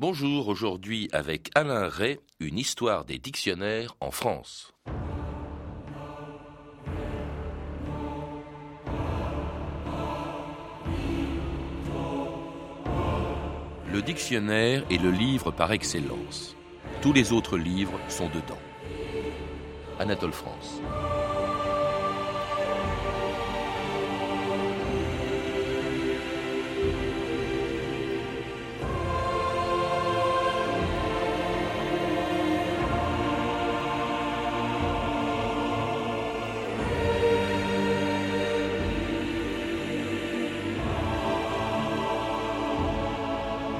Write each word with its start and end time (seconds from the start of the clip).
Bonjour, 0.00 0.46
aujourd'hui 0.46 1.08
avec 1.10 1.50
Alain 1.56 1.88
Ray, 1.88 2.20
une 2.38 2.56
histoire 2.56 3.04
des 3.04 3.18
dictionnaires 3.18 3.96
en 3.98 4.12
France. 4.12 4.72
Le 13.92 14.00
dictionnaire 14.00 14.84
est 14.88 15.02
le 15.02 15.10
livre 15.10 15.50
par 15.50 15.72
excellence. 15.72 16.54
Tous 17.02 17.12
les 17.12 17.32
autres 17.32 17.58
livres 17.58 17.98
sont 18.08 18.28
dedans. 18.28 18.62
Anatole 19.98 20.32
France. 20.32 20.80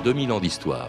2000 0.08 0.32
ans 0.32 0.40
d'histoire. 0.40 0.88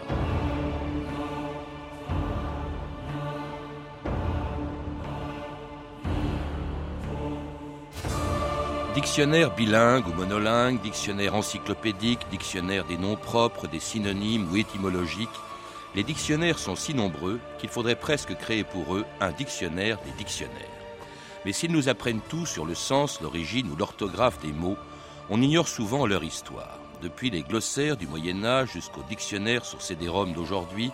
Dictionnaire 8.94 9.54
bilingue 9.54 10.08
ou 10.08 10.14
monolingue, 10.14 10.80
dictionnaire 10.80 11.34
encyclopédique, 11.34 12.20
dictionnaire 12.30 12.86
des 12.86 12.96
noms 12.96 13.16
propres, 13.16 13.66
des 13.66 13.78
synonymes 13.78 14.50
ou 14.50 14.56
étymologiques, 14.56 15.28
les 15.94 16.02
dictionnaires 16.02 16.58
sont 16.58 16.74
si 16.74 16.94
nombreux 16.94 17.40
qu'il 17.58 17.68
faudrait 17.68 17.96
presque 17.96 18.34
créer 18.36 18.64
pour 18.64 18.96
eux 18.96 19.04
un 19.20 19.32
dictionnaire 19.32 19.98
des 20.06 20.12
dictionnaires. 20.12 20.56
Mais 21.44 21.52
s'ils 21.52 21.72
nous 21.72 21.90
apprennent 21.90 22.22
tout 22.30 22.46
sur 22.46 22.64
le 22.64 22.74
sens, 22.74 23.20
l'origine 23.20 23.70
ou 23.70 23.76
l'orthographe 23.76 24.40
des 24.40 24.54
mots, 24.54 24.78
on 25.28 25.42
ignore 25.42 25.68
souvent 25.68 26.06
leur 26.06 26.24
histoire 26.24 26.78
depuis 27.00 27.30
les 27.30 27.42
glossaires 27.42 27.96
du 27.96 28.06
Moyen 28.06 28.44
Âge 28.44 28.72
jusqu'au 28.72 29.02
dictionnaire 29.08 29.64
sur 29.64 29.82
CD-ROM 29.82 30.32
d'aujourd'hui, 30.32 30.90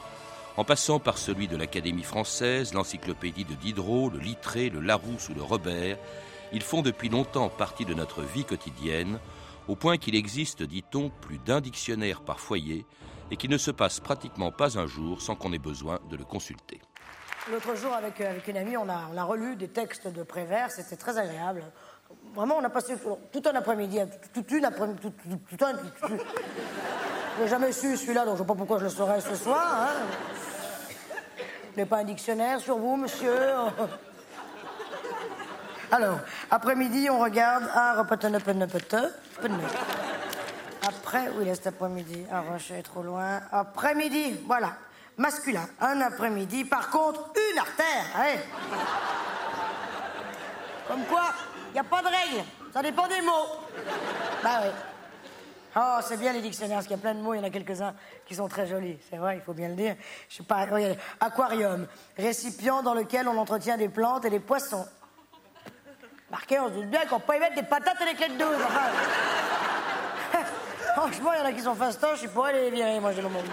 en 0.56 0.64
passant 0.64 0.98
par 0.98 1.18
celui 1.18 1.48
de 1.48 1.56
l'Académie 1.56 2.02
française, 2.02 2.72
l'encyclopédie 2.72 3.44
de 3.44 3.54
Diderot, 3.54 4.10
le 4.10 4.18
Littré, 4.18 4.70
le 4.70 4.80
Larousse 4.80 5.28
ou 5.28 5.34
le 5.34 5.42
Robert, 5.42 5.98
ils 6.52 6.62
font 6.62 6.82
depuis 6.82 7.08
longtemps 7.08 7.48
partie 7.48 7.84
de 7.84 7.94
notre 7.94 8.22
vie 8.22 8.44
quotidienne, 8.44 9.18
au 9.68 9.76
point 9.76 9.98
qu'il 9.98 10.14
existe, 10.14 10.62
dit-on, 10.62 11.10
plus 11.10 11.38
d'un 11.38 11.60
dictionnaire 11.60 12.22
par 12.22 12.40
foyer, 12.40 12.86
et 13.30 13.36
qu'il 13.36 13.50
ne 13.50 13.58
se 13.58 13.70
passe 13.70 14.00
pratiquement 14.00 14.52
pas 14.52 14.78
un 14.78 14.86
jour 14.86 15.20
sans 15.20 15.34
qu'on 15.34 15.52
ait 15.52 15.58
besoin 15.58 15.98
de 16.08 16.16
le 16.16 16.24
consulter. 16.24 16.80
L'autre 17.50 17.76
jour, 17.76 17.92
avec, 17.92 18.20
euh, 18.20 18.38
une 18.48 18.56
amie, 18.56 18.76
on 18.76 18.88
a, 18.88 19.08
on 19.12 19.16
a 19.16 19.24
relu 19.24 19.54
des 19.54 19.68
textes 19.68 20.08
de 20.08 20.22
Prévert, 20.22 20.70
c'était 20.70 20.96
très 20.96 21.16
agréable. 21.16 21.62
Vraiment, 22.34 22.56
on 22.58 22.64
a 22.64 22.68
passé 22.68 22.94
tout 23.32 23.42
un 23.46 23.54
après-midi, 23.54 23.98
toute 24.34 24.50
une 24.50 24.64
après-midi, 24.64 25.00
tout, 25.00 25.64
un. 25.64 25.72
Je 27.38 27.42
n'ai 27.42 27.48
jamais 27.48 27.72
su 27.72 27.96
celui-là, 27.96 28.26
donc 28.26 28.36
je 28.36 28.42
ne 28.42 28.46
sais 28.46 28.48
pas 28.48 28.54
pourquoi 28.54 28.78
je 28.78 28.84
le 28.84 28.90
saurais 28.90 29.20
ce 29.22 29.34
soir. 29.34 29.66
Hein. 29.66 30.04
Vous 31.38 31.76
n'avez 31.76 31.88
pas 31.88 31.98
un 31.98 32.04
dictionnaire 32.04 32.60
sur 32.60 32.76
vous, 32.76 32.96
monsieur 32.96 33.34
Alors, 35.90 36.18
après-midi, 36.50 37.08
on 37.10 37.20
regarde. 37.20 37.64
Ah, 37.74 38.04
Après, 40.86 41.30
oui, 41.38 41.46
cet 41.54 41.68
après-midi. 41.68 42.26
Ah, 42.30 42.42
je 42.58 42.62
suis 42.62 42.82
trop 42.82 43.02
loin. 43.02 43.40
Après-midi, 43.50 44.40
voilà. 44.46 44.72
Masculin. 45.16 45.66
Un 45.80 46.00
après-midi. 46.00 46.64
Par 46.64 46.90
contre, 46.90 47.30
une 47.52 47.58
artère. 47.58 48.04
Allez. 48.14 48.40
Comme 50.88 51.04
quoi, 51.04 51.32
n'y 51.80 51.86
a 51.86 51.90
pas 51.90 52.02
de 52.02 52.06
règle. 52.06 52.44
Ça 52.72 52.82
dépend 52.82 53.06
des 53.06 53.20
mots. 53.20 53.60
Bah 54.42 54.60
oui. 54.62 54.70
Oh, 55.78 55.98
c'est 56.00 56.16
bien 56.16 56.32
les 56.32 56.40
dictionnaires, 56.40 56.76
parce 56.76 56.86
qu'il 56.86 56.96
y 56.96 56.98
a 56.98 57.02
plein 57.02 57.14
de 57.14 57.20
mots, 57.20 57.34
il 57.34 57.38
y 57.38 57.40
en 57.40 57.44
a 57.44 57.50
quelques-uns 57.50 57.94
qui 58.24 58.34
sont 58.34 58.48
très 58.48 58.66
jolis. 58.66 58.98
C'est 59.10 59.18
vrai, 59.18 59.36
il 59.36 59.42
faut 59.42 59.52
bien 59.52 59.68
le 59.68 59.74
dire. 59.74 59.94
Je 60.28 60.36
sais 60.36 60.42
pas, 60.42 60.66
aquarium, 61.20 61.86
récipient 62.16 62.82
dans 62.82 62.94
lequel 62.94 63.28
on 63.28 63.36
entretient 63.36 63.76
des 63.76 63.90
plantes 63.90 64.24
et 64.24 64.30
des 64.30 64.40
poissons. 64.40 64.86
Marqué, 66.30 66.58
on 66.58 66.68
se 66.68 66.74
dit 66.74 66.86
bien 66.86 67.04
qu'on 67.04 67.20
peut 67.20 67.36
y 67.36 67.40
mettre 67.40 67.56
des 67.56 67.62
patates 67.62 68.00
et 68.00 68.06
des 68.06 68.14
clés 68.14 68.28
de 68.28 68.38
douze. 68.38 68.56
Franchement, 70.96 71.32
il 71.34 71.40
y 71.40 71.42
en 71.42 71.44
a 71.44 71.52
qui 71.52 71.60
sont 71.60 71.74
fastoches, 71.74 72.22
je 72.22 72.28
pourrais 72.28 72.54
les 72.54 72.70
virer, 72.70 72.98
moi, 72.98 73.12
j'ai 73.12 73.20
le 73.20 73.28
monde. 73.28 73.44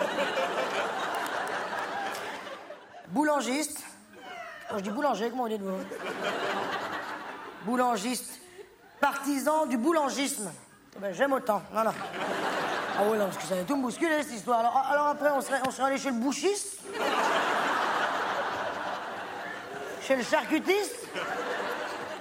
Boulangiste. 3.09 3.83
Quand 4.69 4.77
je 4.77 4.83
dis 4.83 4.91
boulanger, 4.91 5.29
comment 5.29 5.43
vous 5.43 5.49
dites-vous? 5.49 5.77
Boulangiste, 7.65 8.39
partisan 8.99 9.65
du 9.65 9.77
boulangisme. 9.77 10.51
Eh 10.95 10.99
ben, 10.99 11.13
J'aime 11.13 11.33
autant. 11.33 11.61
Non, 11.73 11.83
non. 11.83 11.91
Ah 12.97 13.01
oui, 13.05 13.17
non, 13.17 13.25
parce 13.25 13.37
que 13.37 13.43
ça 13.43 13.55
tout 13.67 13.75
me 13.75 13.81
bousculer, 13.81 14.21
cette 14.21 14.33
histoire. 14.33 14.59
Alors, 14.59 14.77
alors 14.89 15.07
après, 15.07 15.29
on 15.31 15.41
serait, 15.41 15.59
on 15.65 15.71
serait 15.71 15.87
allé 15.87 15.97
chez 15.97 16.09
le 16.09 16.17
bouchiste, 16.17 16.79
chez 20.01 20.15
le 20.15 20.23
charcutiste, 20.23 21.07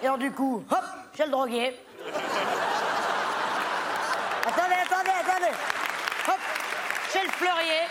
et 0.03 0.07
alors, 0.07 0.19
du 0.19 0.33
coup, 0.33 0.65
hop, 0.71 0.85
chez 1.17 1.25
le 1.27 1.31
droguier. 1.31 1.79
Attendez, 4.47 4.75
attendez, 4.83 5.11
attendez. 5.21 5.55
Hop, 6.29 6.41
chez 7.13 7.23
le 7.23 7.31
fleurier. 7.31 7.83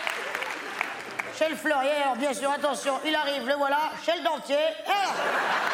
Chez 1.38 1.48
le 1.48 1.56
fleurier, 1.56 2.02
alors 2.02 2.16
bien 2.16 2.34
sûr, 2.34 2.50
attention, 2.50 3.00
il 3.06 3.14
arrive, 3.14 3.46
le 3.48 3.54
voilà, 3.54 3.90
chez 4.04 4.16
le 4.16 4.22
dentier. 4.22 4.56
Et 4.56 5.71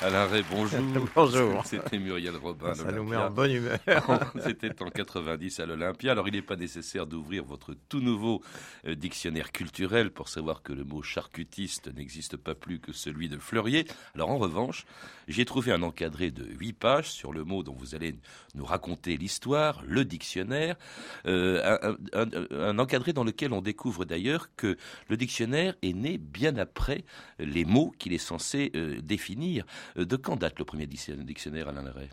Alain 0.00 0.26
Ray, 0.26 0.44
bonjour. 0.48 0.78
bonjour. 1.16 1.66
C'était 1.66 1.98
Muriel 1.98 2.36
Robin. 2.36 2.72
Ça 2.72 2.92
nous 2.92 3.02
met 3.02 3.16
en 3.16 3.30
bonne 3.30 3.50
humeur. 3.50 3.80
C'était 4.44 4.80
en 4.80 4.90
90 4.90 5.58
à 5.58 5.66
l'Olympia. 5.66 6.12
Alors, 6.12 6.28
il 6.28 6.34
n'est 6.34 6.42
pas 6.42 6.54
nécessaire 6.54 7.04
d'ouvrir 7.04 7.44
votre 7.44 7.74
tout 7.88 8.00
nouveau 8.00 8.40
euh, 8.86 8.94
dictionnaire 8.94 9.50
culturel 9.50 10.12
pour 10.12 10.28
savoir 10.28 10.62
que 10.62 10.72
le 10.72 10.84
mot 10.84 11.02
charcutiste 11.02 11.92
n'existe 11.96 12.36
pas 12.36 12.54
plus 12.54 12.78
que 12.78 12.92
celui 12.92 13.28
de 13.28 13.38
fleurier. 13.38 13.88
Alors, 14.14 14.30
en 14.30 14.38
revanche, 14.38 14.86
j'ai 15.28 15.44
trouvé 15.44 15.72
un 15.72 15.82
encadré 15.82 16.30
de 16.30 16.44
8 16.44 16.72
pages 16.72 17.10
sur 17.10 17.32
le 17.32 17.44
mot 17.44 17.62
dont 17.62 17.74
vous 17.74 17.94
allez 17.94 18.14
nous 18.54 18.64
raconter 18.64 19.16
l'histoire, 19.16 19.82
le 19.86 20.04
dictionnaire. 20.04 20.76
Euh, 21.26 21.96
un, 22.12 22.78
encadré 22.78 23.12
dans 23.12 23.24
lequel 23.24 23.52
on 23.52 23.60
découvre 23.60 24.04
d'ailleurs 24.04 24.48
que 24.56 24.76
le 25.08 25.16
dictionnaire 25.16 25.74
est 25.82 25.92
né 25.92 26.18
bien 26.18 26.56
après 26.56 27.04
les 27.38 27.64
mots 27.64 27.92
qu'il 27.98 28.12
est 28.12 28.18
censé 28.18 28.72
euh, 28.74 29.00
définir. 29.02 29.64
Euh, 29.98 30.04
de 30.04 30.16
quand 30.16 30.36
date 30.36 30.58
le 30.58 30.64
premier 30.64 30.86
dictionnaire, 30.86 31.68
Alain 31.68 31.82
Leray 31.82 32.08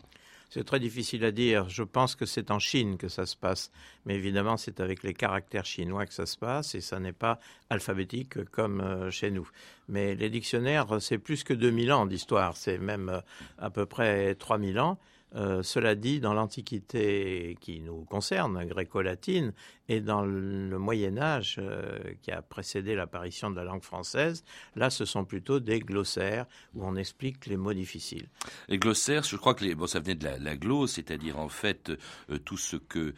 c'est 0.50 0.64
très 0.64 0.80
difficile 0.80 1.24
à 1.24 1.32
dire. 1.32 1.68
Je 1.68 1.82
pense 1.82 2.14
que 2.14 2.26
c'est 2.26 2.50
en 2.50 2.58
Chine 2.58 2.96
que 2.96 3.08
ça 3.08 3.26
se 3.26 3.36
passe. 3.36 3.70
Mais 4.04 4.14
évidemment, 4.14 4.56
c'est 4.56 4.80
avec 4.80 5.02
les 5.02 5.14
caractères 5.14 5.64
chinois 5.64 6.06
que 6.06 6.14
ça 6.14 6.26
se 6.26 6.38
passe 6.38 6.74
et 6.74 6.80
ça 6.80 7.00
n'est 7.00 7.12
pas 7.12 7.40
alphabétique 7.68 8.44
comme 8.52 8.80
euh, 8.80 9.10
chez 9.10 9.30
nous. 9.30 9.48
Mais 9.88 10.14
les 10.14 10.30
dictionnaires, 10.30 10.86
c'est 11.00 11.18
plus 11.18 11.42
que 11.44 11.52
2000 11.52 11.92
ans 11.92 12.06
d'histoire. 12.06 12.56
C'est 12.56 12.78
même 12.78 13.08
euh, 13.08 13.20
à 13.58 13.70
peu 13.70 13.86
près 13.86 14.34
3000 14.34 14.78
ans. 14.78 14.98
Euh, 15.36 15.62
cela 15.62 15.94
dit, 15.94 16.18
dans 16.20 16.32
l'Antiquité 16.32 17.56
qui 17.60 17.80
nous 17.80 18.04
concerne, 18.04 18.64
gréco-latine, 18.64 19.52
et 19.88 20.00
dans 20.00 20.24
le 20.24 20.78
Moyen 20.78 21.18
Âge 21.18 21.56
euh, 21.60 21.98
qui 22.22 22.32
a 22.32 22.42
précédé 22.42 22.96
l'apparition 22.96 23.50
de 23.50 23.56
la 23.56 23.64
langue 23.64 23.82
française, 23.84 24.42
là, 24.74 24.90
ce 24.90 25.04
sont 25.04 25.24
plutôt 25.24 25.60
des 25.60 25.78
glossaires 25.78 26.46
où 26.74 26.84
on 26.84 26.96
explique 26.96 27.46
les 27.46 27.56
mots 27.56 27.74
difficiles. 27.74 28.26
Les 28.68 28.78
glossaires, 28.78 29.22
je 29.22 29.36
crois 29.36 29.54
que 29.54 29.64
les, 29.64 29.74
bon, 29.74 29.86
ça 29.86 30.00
venait 30.00 30.16
de 30.16 30.24
la, 30.24 30.38
la 30.38 30.56
glosse, 30.56 30.94
c'est-à-dire 30.94 31.38
en 31.38 31.48
fait 31.48 31.90
euh, 32.30 32.38
tout 32.38 32.56
ce 32.56 32.76
que 32.76 33.14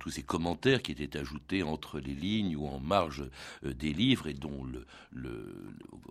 tous 0.00 0.10
ces 0.10 0.22
commentaires 0.22 0.82
qui 0.82 0.92
étaient 0.92 1.18
ajoutés 1.18 1.62
entre 1.62 2.00
les 2.00 2.14
lignes 2.14 2.56
ou 2.56 2.66
en 2.66 2.80
marge 2.80 3.24
des 3.62 3.92
livres 3.92 4.26
et 4.28 4.34
dont 4.34 4.66
le, 5.12 5.46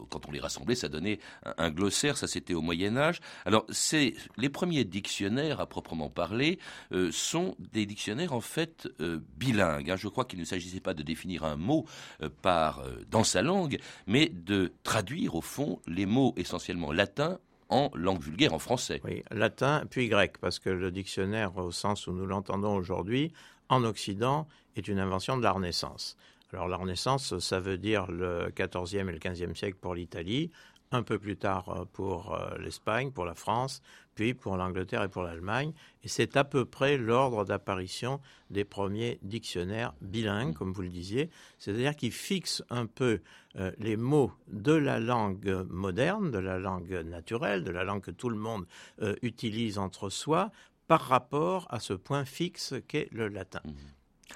quand 0.10 0.28
on 0.28 0.32
les 0.32 0.40
rassemblait, 0.40 0.76
ça 0.76 0.90
donnait 0.90 1.20
un, 1.46 1.54
un 1.58 1.72
glossaire. 1.72 2.18
Ça, 2.18 2.28
c'était 2.28 2.54
au 2.54 2.62
Moyen 2.62 2.98
Âge. 2.98 3.20
Alors, 3.46 3.66
c'est 3.70 4.14
les 4.38 4.50
premiers 4.50 4.84
dictionnaires 4.84 5.17
dictionnaires 5.18 5.60
à 5.60 5.66
proprement 5.66 6.10
parler 6.10 6.60
euh, 6.92 7.12
sont 7.12 7.56
des 7.72 7.88
dictionnaires 7.88 8.34
en 8.34 8.42
fait 8.42 8.88
euh, 9.00 9.20
bilingues. 9.38 9.90
Hein. 9.90 9.96
Je 9.96 10.08
crois 10.08 10.26
qu'il 10.26 10.40
ne 10.40 10.46
s'agissait 10.46 10.80
pas 10.80 10.94
de 10.94 11.02
définir 11.02 11.44
un 11.44 11.56
mot 11.56 11.86
euh, 12.22 12.30
par 12.44 12.84
dans 13.10 13.24
sa 13.24 13.42
langue, 13.42 13.80
mais 14.06 14.30
de 14.30 14.72
traduire 14.84 15.34
au 15.34 15.42
fond 15.42 15.80
les 15.88 16.06
mots 16.06 16.36
essentiellement 16.38 16.92
latins 16.92 17.40
en 17.70 17.90
langue 17.96 18.22
vulgaire, 18.22 18.54
en 18.54 18.60
français. 18.60 19.02
Oui, 19.04 19.24
latin 19.32 19.84
puis 19.90 20.08
grec, 20.08 20.38
parce 20.40 20.60
que 20.60 20.70
le 20.70 20.92
dictionnaire, 20.92 21.58
au 21.58 21.72
sens 21.72 22.06
où 22.06 22.12
nous 22.12 22.28
l'entendons 22.28 22.76
aujourd'hui, 22.76 23.34
en 23.70 23.84
Occident, 23.84 24.48
est 24.76 24.88
une 24.88 25.00
invention 25.00 25.36
de 25.36 25.44
la 25.44 25.52
Renaissance. 25.52 26.16
Alors 26.54 26.68
la 26.68 26.78
Renaissance, 26.78 27.40
ça 27.40 27.60
veut 27.60 27.80
dire 27.80 28.10
le 28.12 28.54
XIVe 28.56 29.10
et 29.10 29.12
le 29.12 29.20
XVe 29.20 29.56
siècle 29.56 29.78
pour 29.82 29.96
l'Italie, 29.96 30.52
un 30.92 31.02
peu 31.04 31.18
plus 31.18 31.36
tard 31.38 31.88
pour 31.92 32.40
l'Espagne, 32.60 33.12
pour 33.12 33.26
la 33.26 33.36
France, 33.36 33.82
puis 34.18 34.34
pour 34.34 34.58
l'Angleterre 34.58 35.04
et 35.04 35.10
pour 35.10 35.22
l'Allemagne. 35.22 35.74
Et 36.04 36.08
c'est 36.08 36.36
à 36.38 36.44
peu 36.44 36.66
près 36.66 36.98
l'ordre 36.98 37.46
d'apparition 37.46 38.20
des 38.50 38.66
premiers 38.66 39.20
dictionnaires 39.22 39.94
bilingues, 40.02 40.56
comme 40.56 40.74
vous 40.74 40.82
le 40.82 40.90
disiez, 40.90 41.30
c'est-à-dire 41.60 41.96
qui 41.96 42.10
fixent 42.10 42.64
un 42.72 42.88
peu 42.88 43.22
euh, 43.58 43.72
les 43.78 43.96
mots 43.96 44.32
de 44.48 44.74
la 44.74 45.00
langue 45.00 45.66
moderne, 45.70 46.32
de 46.32 46.40
la 46.40 46.58
langue 46.58 46.92
naturelle, 47.06 47.64
de 47.64 47.72
la 47.72 47.84
langue 47.84 48.02
que 48.02 48.12
tout 48.12 48.30
le 48.30 48.38
monde 48.38 48.66
euh, 49.04 49.16
utilise 49.22 49.78
entre 49.78 50.10
soi, 50.10 50.52
par 50.88 51.02
rapport 51.02 51.68
à 51.70 51.80
ce 51.80 51.94
point 51.94 52.26
fixe 52.26 52.74
qu'est 52.88 53.10
le 53.12 53.28
latin. 53.28 53.62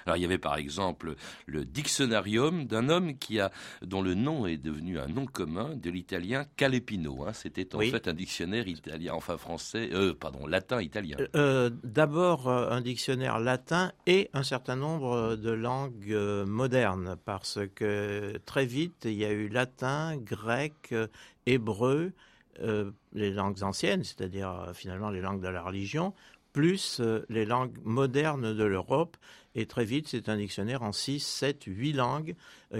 Alors 0.06 0.16
il 0.16 0.22
y 0.22 0.24
avait 0.24 0.38
par 0.38 0.56
exemple 0.56 1.14
le 1.46 1.64
dictionarium 1.64 2.66
d'un 2.66 2.88
homme 2.88 3.16
qui 3.18 3.40
a, 3.40 3.50
dont 3.82 4.02
le 4.02 4.14
nom 4.14 4.46
est 4.46 4.56
devenu 4.56 4.98
un 4.98 5.08
nom 5.08 5.26
commun 5.26 5.76
de 5.76 5.90
l'italien 5.90 6.44
Calepino. 6.56 7.24
Hein. 7.24 7.32
C'était 7.32 7.74
en 7.74 7.80
fait 7.80 8.08
un 8.08 8.14
dictionnaire 8.14 8.66
italien, 8.68 9.12
enfin 9.14 9.36
français, 9.36 9.90
euh, 9.92 10.14
pardon, 10.14 10.46
latin-italien. 10.46 11.16
Euh, 11.20 11.28
euh, 11.36 11.70
d'abord 11.84 12.48
un 12.48 12.80
dictionnaire 12.80 13.38
latin 13.38 13.92
et 14.06 14.30
un 14.32 14.42
certain 14.42 14.76
nombre 14.76 15.36
de 15.36 15.50
langues 15.50 16.16
modernes, 16.46 17.16
parce 17.24 17.58
que 17.74 18.38
très 18.44 18.66
vite 18.66 19.04
il 19.04 19.14
y 19.14 19.24
a 19.24 19.30
eu 19.30 19.48
latin, 19.48 20.16
grec, 20.16 20.94
hébreu, 21.46 22.12
les 23.12 23.30
langues 23.30 23.62
anciennes, 23.62 24.04
c'est-à-dire 24.04 24.70
finalement 24.74 25.10
les 25.10 25.20
langues 25.20 25.42
de 25.42 25.48
la 25.48 25.62
religion, 25.62 26.14
plus 26.52 27.00
les 27.28 27.44
langues 27.44 27.76
modernes 27.84 28.54
de 28.54 28.64
l'Europe 28.64 29.16
et 29.54 29.66
très 29.66 29.84
vite, 29.84 30.08
c'est 30.08 30.28
un 30.28 30.36
dictionnaire 30.36 30.82
en 30.82 30.92
6, 30.92 31.20
7, 31.20 31.64
8 31.66 31.92
langues 31.92 32.34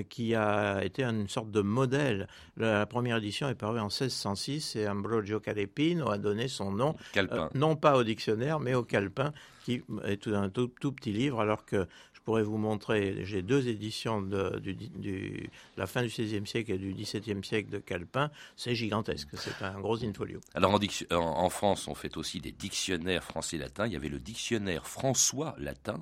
qui 0.09 0.35
a 0.35 0.83
été 0.85 1.05
une 1.05 1.29
sorte 1.29 1.51
de 1.51 1.61
modèle. 1.61 2.27
La, 2.57 2.87
première 2.87 3.19
édition 3.19 3.49
est 3.49 3.55
parue 3.55 3.81
en 3.81 3.89
1606 3.89 4.77
et 4.77 4.89
Ambrogio 4.89 5.41
Calepino 5.41 6.11
a 6.11 6.19
donné 6.19 6.49
son 6.49 6.73
nom, 6.73 6.97
euh, 7.17 7.49
non 7.55 7.77
pas 7.77 7.97
au 7.97 8.05
dictionnaire, 8.05 8.61
mais 8.61 8.75
au 8.75 8.83
calepin, 8.83 9.33
qui 9.65 9.83
est 10.05 10.27
un 10.29 10.49
tout, 10.49 10.71
tout, 10.81 10.93
petit 10.93 11.13
livre, 11.13 11.41
alors 11.41 11.65
que 11.65 11.87
je 12.13 12.21
pourrais 12.25 12.43
vous 12.45 12.57
montrer, 12.57 13.25
j'ai 13.25 13.43
deux 13.43 13.67
éditions 13.67 14.23
de, 14.23 14.61
du, 14.61 15.51
la 15.77 15.89
fin 15.89 16.03
du 16.03 16.09
XVIe 16.09 16.47
siècle 16.47 16.71
et 16.71 16.79
du 16.79 16.95
XVIIe 16.95 17.43
siècle 17.43 17.71
de 17.71 17.79
Calpin. 17.79 18.31
C'est 18.57 18.77
gigantesque, 18.77 19.29
c'est 19.35 19.65
un 19.65 19.81
gros 19.81 20.05
infolio. 20.05 20.41
Alors 20.55 20.73
en, 20.73 21.17
en, 21.17 21.49
France, 21.49 21.89
on 21.89 21.95
fait 21.97 22.17
aussi 22.17 22.41
des 22.41 22.53
dictionnaires 22.53 23.25
français-latin. 23.25 23.89
Il 23.89 23.93
y 23.93 23.97
avait 23.97 24.09
le 24.09 24.21
dictionnaire 24.21 24.87
François 24.87 25.57
latin 25.59 26.01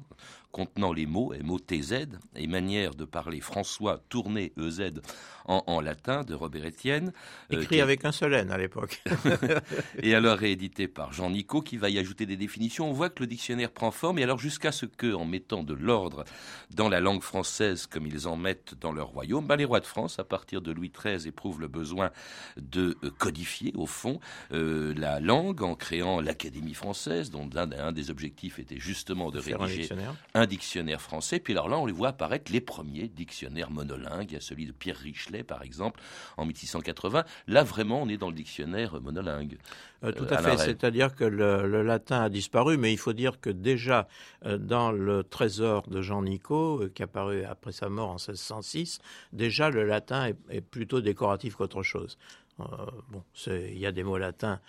contenant 0.53 0.93
les 0.93 1.07
mots 1.07 1.33
MOTZ 1.43 2.07
et 2.37 2.47
manière 2.47 2.95
de 2.95 3.05
parler 3.05 3.41
François 3.41 3.80
tourné 4.09 4.53
EZ 4.59 5.01
en, 5.47 5.81
latin 5.81 6.23
de 6.23 6.35
Robert 6.35 6.65
Etienne. 6.67 7.13
Euh, 7.53 7.61
Écrit 7.61 7.81
avec 7.81 8.05
un 8.05 8.13
seul 8.13 8.35
N 8.35 8.51
à 8.51 8.59
l'époque. 8.59 9.03
et 10.03 10.15
alors 10.15 10.39
réédité 10.39 10.89
par 10.89 11.13
Jean 11.13 11.31
Nico 11.31 11.61
qui 11.61 11.77
va 11.77 11.91
y 11.91 11.99
ajouter 11.99 12.27
des 12.27 12.37
définitions. 12.37 12.89
On 12.89 12.93
voit 12.93 13.11
que 13.11 13.23
le 13.23 13.27
dictionnaire 13.27 13.71
prend 13.71 13.91
forme 13.91 14.19
et 14.19 14.23
alors 14.23 14.39
jusqu'à 14.39 14.73
ce 14.73 14.87
que, 14.87 15.13
en 15.13 15.25
mettant 15.25 15.63
de 15.63 15.75
l'ordre 15.75 16.25
dans 16.71 16.89
la 16.89 17.01
langue 17.01 17.23
française 17.23 17.87
comme 17.87 18.07
ils 18.07 18.29
en 18.29 18.37
mettent 18.37 18.75
dans 18.81 18.93
leur 18.93 19.09
royaume, 19.09 19.47
bah, 19.47 19.57
les 19.57 19.65
rois 19.65 19.81
de 19.81 19.87
France, 19.87 20.19
à 20.19 20.25
partir 20.25 20.63
de 20.63 20.73
Louis 20.73 20.93
XIII, 20.97 21.29
éprouvent 21.29 21.61
le 21.61 21.69
besoin 21.69 22.11
de 22.57 22.97
euh, 23.03 23.11
codifier 23.19 23.73
au 23.77 23.87
fond 23.87 24.21
euh, 24.53 24.95
la 24.97 25.21
langue 25.21 25.63
en 25.63 25.75
créant 25.75 26.21
l'Académie 26.21 26.75
française, 26.75 27.31
dont 27.31 27.49
un, 27.57 27.93
des 27.93 28.11
objectifs 28.11 28.59
était 28.59 28.79
justement 28.79 29.31
de 29.31 29.39
rédiger 29.39 29.89
un 30.35 30.47
dictionnaire 30.47 31.01
français. 31.01 31.41
Puis 31.41 31.53
alors 31.53 31.69
là, 31.69 31.79
on 31.79 31.87
les 31.87 31.93
voit 31.93 32.09
apparaître 32.09 32.53
les 32.53 32.61
premiers 32.61 33.09
dictionnaires 33.09 33.70
monolingues. 33.71 34.31
Il 34.31 34.35
y 34.35 34.37
a 34.37 34.41
celui 34.41 34.67
de 34.67 34.73
Pierre 34.73 34.97
Richelet, 34.97 35.43
par 35.43 35.63
exemple, 35.63 36.01
en 36.37 36.45
1680. 36.45 37.25
Là, 37.47 37.63
vraiment, 37.63 38.03
on 38.03 38.09
est 38.09 38.17
dans 38.17 38.29
le 38.29 38.35
dictionnaire 38.35 39.01
monolingue. 39.01 39.59
Euh, 40.05 40.13
tout 40.13 40.27
à, 40.31 40.39
fait. 40.39 40.57
C'est-à-dire 40.57 41.15
que 41.15 41.25
le, 41.25 41.83
latin 41.83 42.23
a 42.23 42.29
disparu, 42.29 42.77
mais 42.77 42.93
il 42.93 42.99
faut 42.99 43.13
dire 43.13 43.41
que 43.41 43.51
déjà 43.51 44.09
euh, 44.47 44.59
dans 44.59 44.93
le 44.93 45.25
trésor 45.25 45.89
de 45.89 46.01
Jean 46.01 46.23
Nicot, 46.23 46.83
euh, 46.83 46.89
qui 46.95 47.03
a 47.03 47.07
paru 47.07 47.45
après 47.45 47.73
sa 47.73 47.89
mort 47.89 48.11
en 48.11 48.15
1606, 48.15 49.01
déjà 49.33 49.71
le 49.71 49.85
latin 49.85 50.27
est, 50.27 50.37
est 50.49 50.61
plutôt 50.61 51.01
décoratif 51.01 51.57
qu'autre 51.57 51.83
chose. 51.83 52.19
bon, 52.59 53.23
il 53.47 53.79
y 53.79 53.87
a 53.87 53.93
des 53.93 54.03
mots 54.03 54.19
latins 54.19 54.61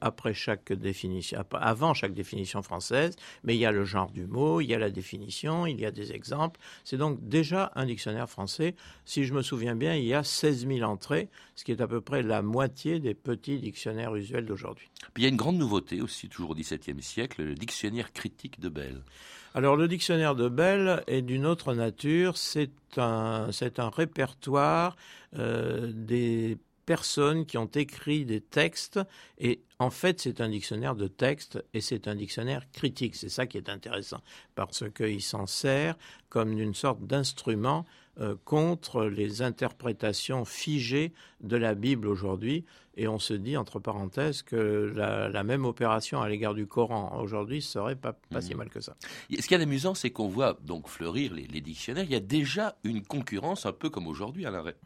après 0.00 0.34
chaque 0.34 0.72
définition, 0.72 1.42
avant 1.52 1.94
chaque 1.94 2.12
définition 2.12 2.62
française, 2.62 3.16
mais 3.44 3.54
il 3.54 3.60
y 3.60 3.66
a 3.66 3.72
le 3.72 3.84
genre 3.84 4.10
du 4.10 4.26
mot, 4.26 4.60
il 4.60 4.66
y 4.66 4.74
a 4.74 4.78
la 4.78 4.90
définition, 4.90 5.66
il 5.66 5.80
y 5.80 5.86
a 5.86 5.90
des 5.90 6.12
exemples. 6.12 6.58
C'est 6.84 6.96
donc 6.96 7.18
déjà 7.28 7.70
un 7.76 7.86
dictionnaire 7.86 8.28
français. 8.28 8.74
Si 9.04 9.24
je 9.24 9.32
me 9.32 9.42
souviens 9.42 9.76
bien, 9.76 9.94
il 9.94 10.04
y 10.04 10.14
a 10.14 10.24
16 10.24 10.66
000 10.66 10.82
entrées, 10.82 11.28
ce 11.54 11.64
qui 11.64 11.72
est 11.72 11.80
à 11.80 11.86
peu 11.86 12.00
près 12.00 12.22
la 12.22 12.42
moitié 12.42 12.98
des 12.98 13.14
petits 13.14 13.58
dictionnaires 13.58 14.14
usuels 14.14 14.46
d'aujourd'hui. 14.46 14.90
Puis 15.14 15.22
il 15.22 15.26
y 15.26 15.26
a 15.26 15.30
une 15.30 15.36
grande 15.36 15.58
nouveauté 15.58 16.00
aussi, 16.00 16.28
toujours 16.28 16.50
au 16.50 16.54
XVIIe 16.54 17.02
siècle, 17.02 17.42
le 17.42 17.54
dictionnaire 17.54 18.12
critique 18.12 18.60
de 18.60 18.68
Bell. 18.68 19.02
Alors 19.54 19.76
le 19.76 19.88
dictionnaire 19.88 20.34
de 20.34 20.48
Bell 20.48 21.02
est 21.06 21.22
d'une 21.22 21.46
autre 21.46 21.74
nature. 21.74 22.36
C'est 22.36 22.70
un, 22.96 23.50
répertoire 23.92 24.96
euh, 25.36 25.90
des 25.92 26.56
personnes 26.86 27.46
qui 27.46 27.58
ont 27.58 27.66
écrit 27.66 28.24
des 28.24 28.40
textes 28.40 29.00
et 29.38 29.62
en 29.78 29.90
fait 29.90 30.20
c'est 30.20 30.40
un 30.40 30.48
dictionnaire 30.48 30.94
de 30.94 31.06
textes 31.06 31.64
et 31.74 31.80
c'est 31.80 32.08
un 32.08 32.14
dictionnaire 32.14 32.70
critique. 32.72 33.16
C'est 33.16 33.28
ça 33.28 33.46
qui 33.46 33.56
est 33.56 33.68
intéressant 33.68 34.20
parce 34.54 34.84
qu'il 34.90 35.22
s'en 35.22 35.46
sert 35.46 35.96
comme 36.28 36.58
une 36.58 36.74
sorte 36.74 37.06
d'instrument 37.06 37.84
euh, 38.20 38.34
contre 38.44 39.04
les 39.04 39.40
interprétations 39.40 40.44
figées 40.44 41.14
de 41.40 41.56
la 41.56 41.74
Bible 41.74 42.06
aujourd'hui. 42.06 42.66
Et 42.96 43.08
on 43.08 43.18
se 43.18 43.32
dit, 43.32 43.56
entre 43.56 43.78
parenthèses, 43.78 44.42
que 44.42 44.92
la, 44.94 45.42
même 45.44 45.64
opération 45.64 46.20
à 46.20 46.28
l'égard 46.28 46.52
du 46.52 46.66
Coran 46.66 47.18
aujourd'hui 47.22 47.62
serait 47.62 47.96
pas, 47.96 48.12
pas 48.12 48.42
si 48.42 48.52
mmh. 48.52 48.58
mal 48.58 48.68
que 48.68 48.80
ça. 48.80 48.94
Ce 49.30 49.46
qui 49.46 49.54
est 49.54 49.62
amusant, 49.62 49.94
c'est 49.94 50.10
qu'on 50.10 50.28
voit 50.28 50.58
donc 50.64 50.88
fleurir 50.88 51.32
les, 51.32 51.46
les, 51.46 51.60
dictionnaires. 51.62 52.04
Il 52.04 52.10
y 52.10 52.16
a 52.16 52.20
déjà 52.20 52.76
une 52.84 53.02
concurrence, 53.02 53.64
un 53.64 53.72
peu 53.72 53.88
comme 53.88 54.06
aujourd'hui 54.06 54.44
à 54.44 54.50
l'arrêt. 54.50 54.76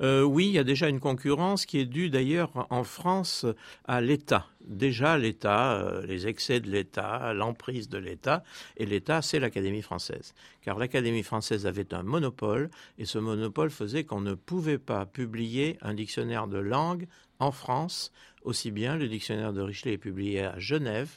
Euh, 0.00 0.22
oui, 0.22 0.46
il 0.46 0.52
y 0.52 0.58
a 0.58 0.64
déjà 0.64 0.88
une 0.88 1.00
concurrence 1.00 1.66
qui 1.66 1.78
est 1.78 1.86
due 1.86 2.10
d'ailleurs 2.10 2.66
en 2.70 2.84
France 2.84 3.46
à 3.84 4.00
l'État. 4.00 4.46
Déjà 4.66 5.18
l'État, 5.18 5.74
euh, 5.74 6.04
les 6.06 6.26
excès 6.26 6.60
de 6.60 6.70
l'État, 6.70 7.32
l'emprise 7.34 7.88
de 7.88 7.98
l'État, 7.98 8.42
et 8.76 8.86
l'État, 8.86 9.22
c'est 9.22 9.38
l'Académie 9.38 9.82
française. 9.82 10.34
Car 10.62 10.78
l'Académie 10.78 11.22
française 11.22 11.66
avait 11.66 11.94
un 11.94 12.02
monopole, 12.02 12.70
et 12.98 13.04
ce 13.04 13.18
monopole 13.18 13.70
faisait 13.70 14.04
qu'on 14.04 14.20
ne 14.20 14.34
pouvait 14.34 14.78
pas 14.78 15.06
publier 15.06 15.78
un 15.82 15.94
dictionnaire 15.94 16.46
de 16.46 16.58
langue 16.58 17.06
en 17.38 17.52
France, 17.52 18.10
aussi 18.42 18.70
bien 18.70 18.96
le 18.96 19.08
dictionnaire 19.08 19.52
de 19.52 19.60
Richelet 19.60 19.92
est 19.92 19.98
publié 19.98 20.44
à 20.44 20.58
Genève, 20.58 21.10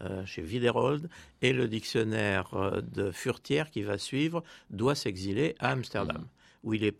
euh, 0.00 0.24
chez 0.24 0.42
Widerold, 0.42 1.08
et 1.42 1.52
le 1.52 1.68
dictionnaire 1.68 2.82
de 2.82 3.10
Furtière 3.10 3.70
qui 3.70 3.82
va 3.82 3.98
suivre 3.98 4.42
doit 4.70 4.94
s'exiler 4.94 5.54
à 5.58 5.70
Amsterdam. 5.70 6.26
Où 6.64 6.74
il 6.74 6.82
est, 6.82 6.92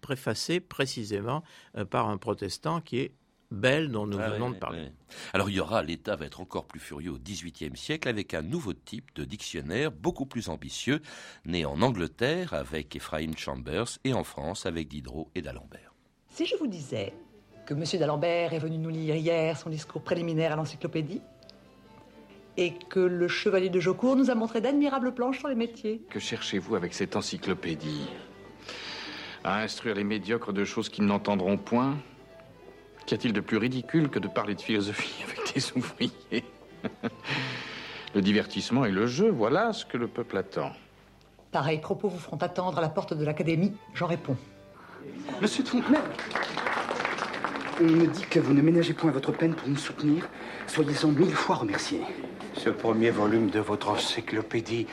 préfacé 0.00 0.60
précisément 0.60 1.42
euh, 1.76 1.84
par 1.84 2.08
un 2.08 2.18
protestant 2.18 2.80
qui 2.80 2.98
est 2.98 3.12
Belle 3.50 3.90
dont 3.90 4.06
nous 4.06 4.18
ah 4.18 4.30
venons 4.30 4.50
de 4.50 4.56
parler. 4.56 4.90
Alors 5.32 5.48
il 5.48 5.56
y 5.56 5.60
aura, 5.60 5.82
l'État 5.82 6.16
va 6.16 6.26
être 6.26 6.40
encore 6.40 6.64
plus 6.64 6.80
furieux 6.80 7.12
au 7.12 7.18
XVIIIe 7.18 7.76
siècle 7.76 8.08
avec 8.08 8.34
un 8.34 8.42
nouveau 8.42 8.72
type 8.72 9.14
de 9.14 9.24
dictionnaire 9.24 9.92
beaucoup 9.92 10.26
plus 10.26 10.48
ambitieux, 10.48 11.00
né 11.44 11.64
en 11.64 11.80
Angleterre 11.80 12.52
avec 12.52 12.96
Ephraim 12.96 13.36
Chambers 13.36 13.98
et 14.02 14.12
en 14.12 14.24
France 14.24 14.66
avec 14.66 14.88
Diderot 14.88 15.30
et 15.34 15.42
d'Alembert. 15.42 15.94
Si 16.30 16.46
je 16.46 16.56
vous 16.56 16.66
disais 16.66 17.12
que 17.64 17.74
M. 17.74 17.84
d'Alembert 17.98 18.52
est 18.52 18.58
venu 18.58 18.78
nous 18.78 18.90
lire 18.90 19.14
hier 19.14 19.56
son 19.56 19.70
discours 19.70 20.02
préliminaire 20.02 20.52
à 20.52 20.56
l'encyclopédie 20.56 21.20
et 22.56 22.74
que 22.88 23.00
le 23.00 23.28
chevalier 23.28 23.70
de 23.70 23.80
Jocourt 23.80 24.16
nous 24.16 24.30
a 24.30 24.34
montré 24.34 24.60
d'admirables 24.60 25.14
planches 25.14 25.38
sur 25.38 25.48
les 25.48 25.54
métiers. 25.54 26.02
Que 26.10 26.20
cherchez-vous 26.20 26.74
avec 26.74 26.94
cette 26.94 27.16
encyclopédie? 27.16 28.08
À 29.44 29.60
instruire 29.60 29.94
les 29.94 30.04
médiocres 30.04 30.52
de 30.52 30.64
choses 30.64 30.88
qu'ils 30.88 31.04
n'entendront 31.04 31.56
point 31.56 31.96
Qu'y 33.06 33.14
a-t-il 33.14 33.34
de 33.34 33.40
plus 33.40 33.58
ridicule 33.58 34.08
que 34.08 34.18
de 34.18 34.28
parler 34.28 34.54
de 34.54 34.62
philosophie 34.62 35.22
avec 35.24 35.54
des 35.54 35.72
ouvriers? 35.76 36.44
Le 38.14 38.22
divertissement 38.22 38.84
et 38.84 38.92
le 38.92 39.08
jeu, 39.08 39.28
voilà 39.28 39.72
ce 39.72 39.84
que 39.84 39.96
le 39.96 40.06
peuple 40.06 40.36
attend. 40.36 40.70
Pareils 41.50 41.80
propos 41.80 42.08
vous 42.08 42.18
feront 42.18 42.36
attendre 42.36 42.78
à 42.78 42.80
la 42.80 42.88
porte 42.88 43.12
de 43.12 43.24
l'académie, 43.24 43.72
j'en 43.92 44.06
réponds. 44.06 44.36
Monsieur 45.42 45.64
de 45.64 45.68
Fontenay, 45.68 45.98
on 47.80 47.84
me 47.84 48.06
dit 48.06 48.24
que 48.30 48.38
vous 48.38 48.54
ne 48.54 48.62
ménagez 48.62 48.94
point 48.94 49.10
votre 49.10 49.32
peine 49.32 49.54
pour 49.54 49.68
nous 49.68 49.76
soutenir. 49.76 50.28
Soyez-en 50.68 51.08
mille 51.08 51.34
fois 51.34 51.56
remerciés. 51.56 52.02
Ce 52.56 52.70
premier 52.70 53.10
volume 53.10 53.50
de 53.50 53.60
votre 53.60 53.88
encyclopédie 53.90 54.86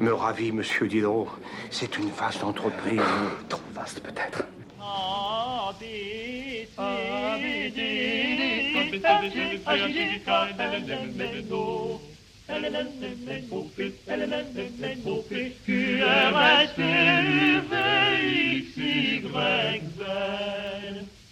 me 0.00 0.12
ravit, 0.12 0.52
monsieur 0.52 0.88
Diderot. 0.88 1.28
C'est 1.70 1.98
une 1.98 2.10
vaste 2.10 2.42
entreprise. 2.42 3.00
Trop 3.48 3.60
vaste, 3.74 4.00
peut-être. 4.00 4.44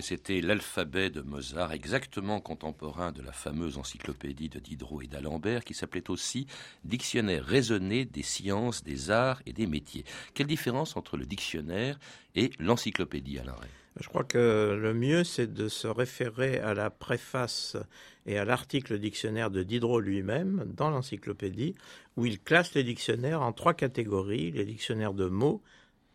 C'était 0.00 0.40
l'alphabet 0.40 1.10
de 1.10 1.22
Mozart, 1.22 1.72
exactement 1.72 2.40
contemporain 2.40 3.10
de 3.10 3.20
la 3.20 3.32
fameuse 3.32 3.78
encyclopédie 3.78 4.48
de 4.48 4.60
Diderot 4.60 5.02
et 5.02 5.06
d'Alembert, 5.08 5.64
qui 5.64 5.74
s'appelait 5.74 6.08
aussi 6.10 6.46
Dictionnaire 6.84 7.44
raisonné 7.44 8.04
des 8.04 8.22
sciences, 8.22 8.84
des 8.84 9.10
arts 9.10 9.42
et 9.44 9.52
des 9.52 9.66
métiers. 9.66 10.04
Quelle 10.34 10.46
différence 10.46 10.96
entre 10.96 11.16
le 11.16 11.26
dictionnaire 11.26 11.98
et 12.36 12.50
l'encyclopédie, 12.60 13.40
Alain 13.40 13.54
Ray 13.54 13.70
Je 14.00 14.08
crois 14.08 14.24
que 14.24 14.78
le 14.80 14.94
mieux, 14.94 15.24
c'est 15.24 15.52
de 15.52 15.68
se 15.68 15.88
référer 15.88 16.58
à 16.60 16.74
la 16.74 16.90
préface 16.90 17.76
et 18.24 18.38
à 18.38 18.44
l'article 18.44 18.98
dictionnaire 18.98 19.50
de 19.50 19.64
Diderot 19.64 20.00
lui-même 20.00 20.64
dans 20.76 20.90
l'encyclopédie, 20.90 21.74
où 22.16 22.24
il 22.24 22.40
classe 22.40 22.74
les 22.74 22.84
dictionnaires 22.84 23.42
en 23.42 23.52
trois 23.52 23.74
catégories, 23.74 24.52
les 24.52 24.64
dictionnaires 24.64 25.14
de 25.14 25.26
mots, 25.26 25.60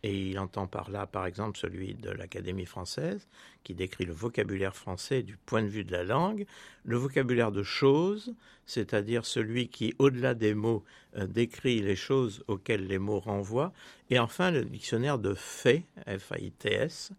et 0.03 0.29
il 0.29 0.37
entend 0.37 0.67
par 0.67 0.91
là, 0.91 1.07
par 1.07 1.25
exemple, 1.25 1.57
celui 1.57 1.95
de 1.95 2.11
l'Académie 2.11 2.65
française, 2.65 3.25
qui 3.63 3.73
décrit 3.73 4.05
le 4.05 4.13
vocabulaire 4.13 4.75
français 4.75 5.23
du 5.23 5.37
point 5.37 5.61
de 5.61 5.67
vue 5.67 5.83
de 5.83 5.91
la 5.91 6.03
langue, 6.03 6.45
le 6.85 6.97
vocabulaire 6.97 7.51
de 7.51 7.63
choses, 7.63 8.33
c'est-à-dire 8.65 9.25
celui 9.25 9.67
qui, 9.67 9.93
au-delà 9.99 10.33
des 10.33 10.53
mots, 10.53 10.83
euh, 11.17 11.27
décrit 11.27 11.81
les 11.81 11.95
choses 11.95 12.43
auxquelles 12.47 12.87
les 12.87 12.97
mots 12.97 13.19
renvoient, 13.19 13.73
et 14.09 14.19
enfin 14.19 14.51
le 14.51 14.63
dictionnaire 14.63 15.19
de 15.19 15.33
faits, 15.33 15.83
F-A-I-T-S, 16.07 17.11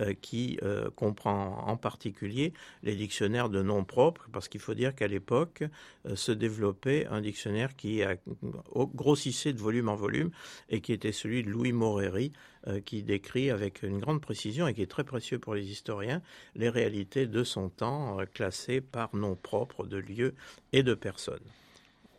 euh, 0.00 0.14
qui 0.20 0.58
euh, 0.62 0.90
comprend 0.90 1.64
en 1.66 1.76
particulier 1.76 2.52
les 2.82 2.94
dictionnaires 2.94 3.48
de 3.48 3.62
noms 3.62 3.84
propres, 3.84 4.28
parce 4.32 4.48
qu'il 4.48 4.60
faut 4.60 4.74
dire 4.74 4.94
qu'à 4.94 5.08
l'époque 5.08 5.64
se 6.14 6.32
développait 6.32 7.06
un 7.06 7.20
dictionnaire 7.20 7.76
qui 7.76 8.02
grossissait 8.74 9.52
de 9.52 9.58
volume 9.58 9.88
en 9.88 9.96
volume, 9.96 10.30
et 10.68 10.80
qui 10.80 10.92
était 10.92 11.12
celui 11.12 11.42
de 11.42 11.50
Louis 11.50 11.72
Moreri, 12.66 12.82
qui 12.82 13.02
décrit 13.02 13.50
avec 13.50 13.82
une 13.82 13.98
grande 13.98 14.20
précision 14.20 14.66
et 14.66 14.74
qui 14.74 14.82
est 14.82 14.90
très 14.90 15.04
précieux 15.04 15.38
pour 15.38 15.54
les 15.54 15.70
historiens 15.70 16.22
les 16.54 16.68
réalités 16.68 17.26
de 17.26 17.44
son 17.44 17.68
temps 17.68 18.18
classées 18.34 18.80
par 18.80 19.14
nom 19.14 19.36
propre 19.36 19.86
de 19.86 19.96
lieux 19.96 20.34
et 20.72 20.82
de 20.82 20.94
personnes. 20.94 21.40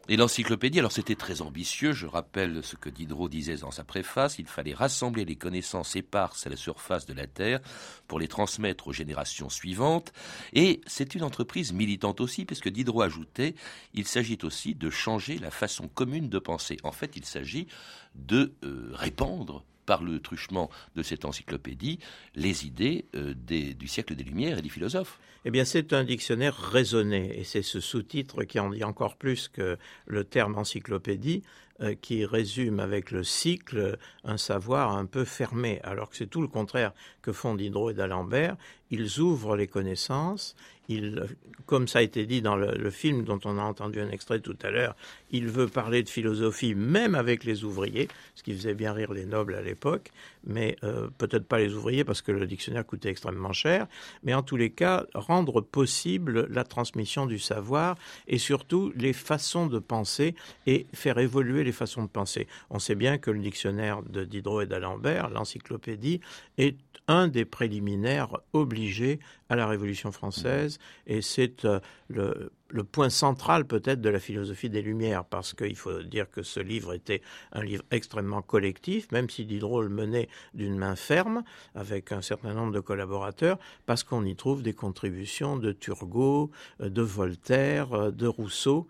Et 0.10 0.17
l'encyclopédie, 0.17 0.79
alors 0.79 0.91
c'était 0.91 1.15
très 1.15 1.41
ambitieux, 1.41 1.93
je 1.93 2.07
rappelle 2.07 2.63
ce 2.63 2.75
que 2.75 2.89
Diderot 2.89 3.29
disait 3.29 3.57
dans 3.57 3.71
sa 3.71 3.83
préface, 3.83 4.39
il 4.39 4.48
fallait 4.48 4.74
rassembler 4.74 5.25
les 5.25 5.36
connaissances 5.36 5.95
éparses 5.95 6.48
à 6.48 6.50
la 6.50 6.55
surface 6.55 7.05
de 7.05 7.13
la 7.13 7.27
Terre 7.27 7.60
pour 8.07 8.19
les 8.19 8.27
transmettre 8.27 8.88
aux 8.88 8.93
générations 8.93 9.50
suivantes, 9.50 10.12
et 10.53 10.81
c'est 10.88 11.13
une 11.13 11.24
entreprise 11.24 11.71
militante 11.71 12.19
aussi, 12.19 12.45
puisque 12.45 12.67
Diderot 12.67 13.03
ajoutait, 13.03 13.53
il 13.93 14.07
s'agit 14.07 14.39
aussi 14.41 14.74
de 14.74 14.89
changer 14.89 15.38
la 15.38 15.51
façon 15.51 15.88
commune 15.88 16.29
de 16.29 16.39
penser. 16.39 16.77
En 16.83 16.91
fait, 16.91 17.15
il 17.15 17.24
s'agit 17.24 17.67
de 18.15 18.53
euh, 18.63 18.89
répandre 18.93 19.63
par 19.91 20.03
le 20.03 20.21
truchement 20.21 20.69
de 20.95 21.03
cette 21.03 21.25
encyclopédie 21.25 22.00
les 22.36 22.65
idées 22.65 23.03
euh, 23.13 23.33
du 23.33 23.88
siècle 23.89 24.15
des 24.15 24.24
Lumières 24.24 24.57
et 24.57 24.62
des 24.62 24.69
philosophes. 24.69 25.19
Eh 25.43 25.51
bien, 25.51 25.65
c'est 25.65 25.91
un 25.91 26.05
dictionnaire 26.05 26.55
raisonné, 26.55 27.38
et 27.38 27.43
c'est 27.43 27.62
ce 27.62 27.81
sous-titre 27.81 28.45
qui 28.45 28.57
en 28.62 28.69
dit 28.69 28.86
encore 28.86 29.17
plus 29.17 29.50
que 29.50 29.77
le 30.05 30.24
terme 30.24 30.57
encyclopédie, 30.57 31.43
euh, 31.81 31.93
qui 31.93 32.24
résume 32.24 32.79
avec 32.79 33.12
le 33.12 33.25
cycle 33.25 33.98
un 34.24 34.38
savoir 34.38 34.95
un 34.95 35.05
peu 35.05 35.25
fermé, 35.25 35.81
alors 35.83 36.10
que 36.10 36.15
c'est 36.15 36.27
tout 36.27 36.41
le 36.41 36.48
contraire 36.48 36.93
que 37.21 37.33
font 37.33 37.55
Diderot 37.55 37.89
et 37.89 37.93
d'Alembert. 37.93 38.55
Ils 38.91 39.19
ouvrent 39.19 39.55
les 39.55 39.67
connaissances, 39.67 40.55
il, 40.89 41.24
comme 41.65 41.88
ça 41.88 42.00
a 42.00 42.01
été 42.01 42.25
dit 42.25 42.41
dans 42.41 42.55
le, 42.55 42.89
film 42.89 43.24
dont 43.24 43.39
on 43.45 43.57
a 43.57 43.62
entendu 43.62 44.01
un 44.01 44.10
extrait 44.10 44.39
tout 44.39 44.57
à 44.62 44.69
l'heure, 44.69 44.95
il 45.31 45.48
veut 45.48 45.67
parler 45.67 46.03
de 46.03 46.10
philosophie 46.10 46.75
même 46.75 47.15
avec 47.15 47.45
les 47.45 47.63
ouvriers, 47.63 48.10
ce 48.36 48.43
qui 48.43 48.53
faisait 48.53 48.74
bien 48.74 48.91
rire 48.91 49.13
les 49.13 49.25
nobles 49.25 49.55
à 49.55 49.62
l'époque, 49.62 50.12
mais 50.45 50.75
euh, 50.83 51.07
peut-être 51.17 51.45
pas 51.45 51.60
les 51.60 51.74
ouvriers 51.74 52.03
parce 52.03 52.21
que 52.21 52.31
le 52.31 52.45
dictionnaire 52.45 52.86
coûtait 52.86 53.10
extrêmement 53.10 53.53
cher, 53.53 53.88
mais 54.24 54.33
en 54.33 54.43
tous 54.43 54.57
les 54.57 54.69
cas, 54.69 55.05
rendre 55.13 55.62
possible 55.62 56.48
la 56.50 56.63
transmission 56.63 57.25
du 57.25 57.39
savoir 57.39 57.95
et 58.27 58.38
surtout 58.38 58.91
les 58.95 59.13
façons 59.13 59.67
de 59.67 59.79
penser 59.79 60.36
et 60.67 60.88
faire 60.93 61.17
évoluer 61.19 61.63
les 61.63 61.71
façons 61.71 62.03
de 62.03 62.10
penser. 62.10 62.48
On 62.69 62.79
sait 62.79 62.95
bien 62.95 63.17
que 63.17 63.31
le 63.31 63.39
dictionnaire 63.39 64.03
de 64.03 64.25
Diderot 64.25 64.62
et 64.62 64.65
d'Alembert, 64.65 65.29
l'encyclopédie, 65.29 66.19
est 66.57 66.75
un 67.12 67.27
des 67.27 67.46
préliminaires 67.46 68.38
obligés 68.53 69.20
à 69.50 69.56
la 69.56 69.68
Révolution 69.68 70.12
française. 70.12 70.80
Et 71.06 71.22
c'est 71.22 71.65
euh, 71.65 71.80
le 72.08 72.51
le 72.72 72.84
point 72.84 73.10
central 73.10 73.65
peut-être 73.65 74.01
de 74.01 74.10
la 74.10 74.20
philosophie 74.20 74.70
des 74.70 74.82
Lumières, 74.82 75.25
parce 75.25 75.53
qu'il 75.53 75.75
faut 75.75 76.01
dire 76.03 76.30
que 76.30 76.44
ce 76.44 76.60
livre 76.60 76.94
était 76.94 77.22
un 77.51 77.63
livre 77.63 77.84
extrêmement 77.91 78.41
collectif, 78.41 79.12
même 79.12 79.30
si 79.30 79.46
Diderot 79.46 79.82
le 79.82 79.89
menait 79.89 80.30
d'une 80.53 80.77
main 80.77 80.96
ferme, 80.96 81.44
avec 81.75 82.12
un 82.12 82.22
certain 82.22 82.53
nombre 82.53 82.74
de 82.74 82.80
collaborateurs, 82.80 83.58
parce 83.86 84.03
qu'on 84.03 84.25
y 84.25 84.36
trouve 84.36 84.63
des 84.63 84.74
contributions 84.74 85.58
de 85.58 85.72
Turgot, 85.72 86.51
euh, 86.82 86.89
de 86.89 87.01
Voltaire, 87.01 87.94
euh, 87.94 88.12
de 88.12 88.27
Rousseau, 88.27 88.88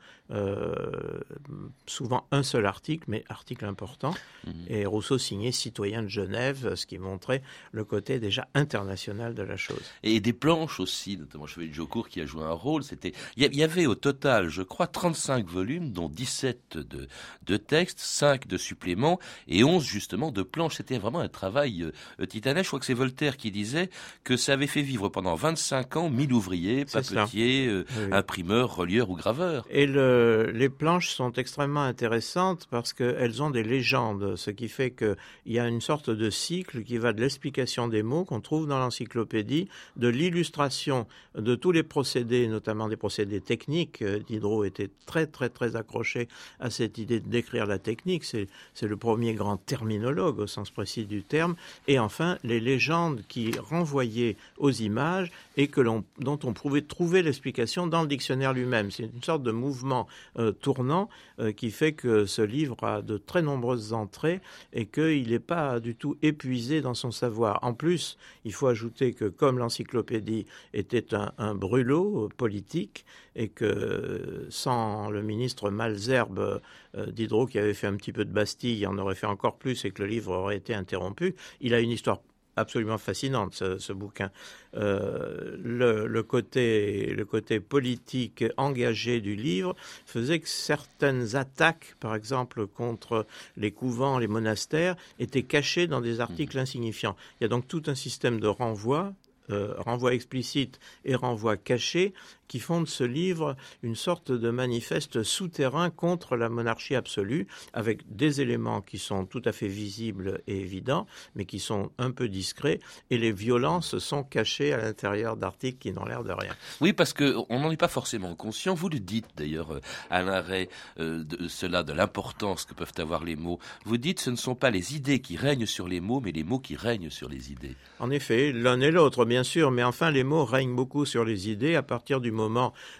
souvent 1.87 2.25
un 2.31 2.43
seul 2.43 2.65
article, 2.65 3.05
mais 3.07 3.23
article 3.29 3.65
important. 3.65 4.13
Mhm. 4.45 4.53
Et 4.69 4.85
Rousseau 4.85 5.17
signait 5.17 5.51
Citoyen 5.51 6.03
de 6.03 6.07
Genève, 6.07 6.75
ce 6.75 6.85
qui 6.85 6.97
montrait 6.97 7.41
le 7.71 7.83
côté 7.83 8.19
déjà 8.19 8.47
international 8.53 9.35
de 9.35 9.43
la 9.43 9.57
chose. 9.57 9.81
Et 10.03 10.19
des 10.19 10.33
planches 10.33 10.79
aussi, 10.79 11.17
notamment 11.17 11.47
Chevalier 11.47 11.69
de 11.69 11.75
Jocourt 11.75 12.07
qui 12.09 12.21
a 12.21 12.25
joué 12.25 12.43
un 12.43 12.51
rôle. 12.51 12.83
C'était, 12.83 13.13
il 13.35 13.55
y, 13.55 13.63
avait 13.63 13.85
au 13.85 13.95
total, 13.95 14.49
je 14.49 14.61
crois, 14.61 14.87
35 14.87 15.47
volumes, 15.47 15.91
dont 15.91 16.09
17 16.09 16.77
de, 16.77 17.07
de 17.45 17.57
textes, 17.57 17.99
5 17.99 18.47
de 18.47 18.57
suppléments 18.57 19.19
et 19.47 19.63
11 19.63 19.83
justement 19.83 20.31
de 20.31 20.43
planches. 20.43 20.77
C'était 20.77 20.97
vraiment 20.97 21.19
un 21.19 21.29
travail 21.29 21.83
euh, 22.19 22.25
titanesque. 22.25 22.65
Je 22.65 22.69
crois 22.69 22.79
que 22.79 22.85
c'est 22.85 22.93
Voltaire 22.93 23.37
qui 23.37 23.51
disait 23.51 23.89
que 24.23 24.37
ça 24.37 24.53
avait 24.53 24.67
fait 24.67 24.81
vivre 24.81 25.09
pendant 25.09 25.35
25 25.35 25.97
ans 25.97 26.09
1000 26.09 26.33
ouvriers, 26.33 26.85
papetiers, 26.85 27.67
euh, 27.67 27.85
imprimeurs, 28.11 28.75
relieurs 28.75 29.09
ou 29.09 29.15
graveurs. 29.15 29.65
Et 29.69 29.85
le, 29.85 30.20
les 30.53 30.69
planches 30.69 31.09
sont 31.09 31.31
extrêmement 31.33 31.83
intéressantes 31.83 32.67
parce 32.69 32.93
qu'elles 32.93 33.41
ont 33.41 33.49
des 33.49 33.63
légendes, 33.63 34.35
ce 34.35 34.51
qui 34.51 34.67
fait 34.67 34.91
qu'il 34.91 35.15
y 35.45 35.59
a 35.59 35.67
une 35.67 35.81
sorte 35.81 36.09
de 36.09 36.29
cycle 36.29 36.83
qui 36.83 36.97
va 36.97 37.13
de 37.13 37.21
l'explication 37.21 37.87
des 37.87 38.03
mots 38.03 38.25
qu'on 38.25 38.41
trouve 38.41 38.67
dans 38.67 38.79
l'encyclopédie, 38.79 39.67
de 39.95 40.07
l'illustration 40.07 41.07
de 41.35 41.55
tous 41.55 41.71
les 41.71 41.83
procédés, 41.83 42.47
notamment 42.47 42.87
des 42.87 42.97
procédés 42.97 43.39
techniques, 43.41 43.61
technique. 43.61 44.01
Euh, 44.01 44.19
Diderot 44.19 44.63
était 44.63 44.89
très 45.05 45.27
très 45.27 45.49
très 45.49 45.75
accroché 45.75 46.27
à 46.59 46.69
cette 46.69 46.97
idée 46.97 47.19
de 47.19 47.29
décrire 47.29 47.65
la 47.65 47.79
technique. 47.79 48.23
C'est 48.23 48.47
le 48.81 48.97
premier 48.97 49.33
grand 49.33 49.57
terminologue 49.57 50.39
au 50.39 50.47
sens 50.47 50.71
précis 50.71 51.05
du 51.05 51.23
terme. 51.23 51.55
Et 51.87 51.99
enfin, 51.99 52.37
les 52.43 52.59
légendes 52.59 53.21
qui 53.27 53.51
renvoyaient 53.59 54.37
aux 54.57 54.71
images 54.71 55.31
et 55.57 55.67
que 55.67 55.81
dont 55.81 56.39
on 56.43 56.53
pouvait 56.53 56.81
trouver 56.81 57.21
l'explication 57.21 57.87
dans 57.87 58.01
le 58.01 58.07
dictionnaire 58.07 58.53
lui-même. 58.53 58.89
C'est 58.89 59.03
une 59.03 59.23
sorte 59.23 59.43
de 59.43 59.51
mouvement 59.51 60.07
euh, 60.37 60.51
tournant 60.51 61.09
euh, 61.39 61.51
qui 61.51 61.71
fait 61.71 61.93
que 61.93 62.25
ce 62.25 62.41
livre 62.41 62.83
a 62.83 63.01
de 63.01 63.17
très 63.17 63.41
nombreuses 63.41 63.93
entrées 63.93 64.41
et 64.73 64.85
qu'il 64.85 65.29
n'est 65.29 65.39
pas 65.39 65.79
du 65.79 65.95
tout 65.95 66.17
épuisé 66.21 66.81
dans 66.81 66.93
son 66.93 67.11
savoir. 67.11 67.59
En 67.63 67.73
plus, 67.73 68.17
il 68.45 68.53
faut 68.53 68.67
ajouter 68.67 69.13
que 69.13 69.25
comme 69.25 69.57
l'encyclopédie 69.57 70.45
était 70.73 71.07
un, 71.13 71.55
brûlot 71.55 72.29
politique 72.37 73.05
et 73.35 73.49
que 73.49 74.47
sans 74.49 75.09
le 75.09 75.21
ministre 75.21 75.69
Malzerbe, 75.69 76.61
euh, 76.97 77.05
Diderot 77.07 77.47
qui 77.47 77.59
avait 77.59 77.73
fait 77.73 77.87
un 77.87 77.95
petit 77.95 78.11
peu 78.11 78.25
de 78.25 78.31
Bastille 78.31 78.85
en 78.85 78.97
aurait 78.97 79.15
fait 79.15 79.27
encore 79.27 79.57
plus 79.57 79.85
et 79.85 79.91
que 79.91 80.01
le 80.01 80.07
livre 80.07 80.33
aurait 80.33 80.57
été 80.57 80.73
interrompu. 80.73 81.35
Il 81.61 81.73
a 81.73 81.79
une 81.79 81.91
histoire 81.91 82.21
absolument 82.55 82.97
fascinante, 82.97 83.53
ce, 83.53 83.93
bouquin. 83.93 84.31
Euh, 84.75 85.57
le, 85.61 86.23
côté, 86.23 87.13
le 87.15 87.25
côté 87.25 87.59
politique 87.59 88.43
engagé 88.57 89.21
du 89.21 89.35
livre 89.35 89.75
faisait 90.05 90.39
que 90.39 90.47
certaines 90.47 91.35
attaques, 91.35 91.95
par 91.99 92.15
exemple 92.15 92.67
contre 92.67 93.25
les 93.57 93.71
couvents, 93.71 94.19
les 94.19 94.27
monastères, 94.27 94.95
étaient 95.19 95.43
cachées 95.43 95.87
dans 95.87 96.01
des 96.01 96.19
articles 96.19 96.57
mmh. 96.57 96.61
insignifiants. 96.61 97.15
Il 97.39 97.43
y 97.43 97.45
a 97.45 97.49
donc 97.49 97.67
tout 97.67 97.83
un 97.87 97.95
système 97.95 98.39
de 98.39 98.47
renvoi 98.47 99.13
euh, 99.51 99.73
renvoi 99.77 100.13
explicite 100.13 100.79
et 101.03 101.15
renvoi 101.15 101.57
caché, 101.57 102.13
qui 102.51 102.59
font 102.59 102.81
de 102.81 102.85
ce 102.85 103.05
livre 103.05 103.55
une 103.81 103.95
sorte 103.95 104.33
de 104.33 104.49
manifeste 104.49 105.23
souterrain 105.23 105.89
contre 105.89 106.35
la 106.35 106.49
monarchie 106.49 106.95
absolue, 106.95 107.47
avec 107.71 108.01
des 108.13 108.41
éléments 108.41 108.81
qui 108.81 108.97
sont 108.97 109.25
tout 109.25 109.41
à 109.45 109.53
fait 109.53 109.69
visibles 109.69 110.41
et 110.47 110.59
évidents, 110.59 111.07
mais 111.33 111.45
qui 111.45 111.59
sont 111.59 111.91
un 111.97 112.11
peu 112.11 112.27
discrets, 112.27 112.81
et 113.09 113.17
les 113.17 113.31
violences 113.31 113.99
sont 113.99 114.25
cachées 114.25 114.73
à 114.73 114.77
l'intérieur 114.77 115.37
d'articles 115.37 115.77
qui 115.77 115.93
n'ont 115.93 116.03
l'air 116.03 116.25
de 116.25 116.33
rien. 116.33 116.53
Oui, 116.81 116.91
parce 116.91 117.13
qu'on 117.13 117.45
n'en 117.49 117.71
est 117.71 117.77
pas 117.77 117.87
forcément 117.87 118.35
conscient. 118.35 118.73
Vous 118.73 118.89
le 118.89 118.99
dites 118.99 119.27
d'ailleurs 119.37 119.71
euh, 119.71 119.79
à 120.09 120.21
l'arrêt 120.21 120.67
euh, 120.99 121.23
de 121.23 121.47
cela, 121.47 121.83
de 121.83 121.93
l'importance 121.93 122.65
que 122.65 122.73
peuvent 122.73 122.91
avoir 122.97 123.23
les 123.23 123.37
mots. 123.37 123.59
Vous 123.85 123.95
dites 123.95 124.19
ce 124.19 124.29
ne 124.29 124.35
sont 124.35 124.55
pas 124.55 124.71
les 124.71 124.93
idées 124.93 125.21
qui 125.21 125.37
règnent 125.37 125.65
sur 125.65 125.87
les 125.87 126.01
mots, 126.01 126.19
mais 126.19 126.33
les 126.33 126.43
mots 126.43 126.59
qui 126.59 126.75
règnent 126.75 127.09
sur 127.09 127.29
les 127.29 127.53
idées. 127.53 127.77
En 127.99 128.11
effet, 128.11 128.51
l'un 128.51 128.81
et 128.81 128.91
l'autre 128.91 129.23
bien 129.23 129.43
sûr, 129.43 129.71
mais 129.71 129.85
enfin, 129.85 130.11
les 130.11 130.25
mots 130.25 130.43
règnent 130.43 130.75
beaucoup 130.75 131.05
sur 131.05 131.23
les 131.23 131.49
idées. 131.49 131.75
À 131.75 131.83
partir 131.83 132.19
du 132.19 132.31
moment 132.31 132.40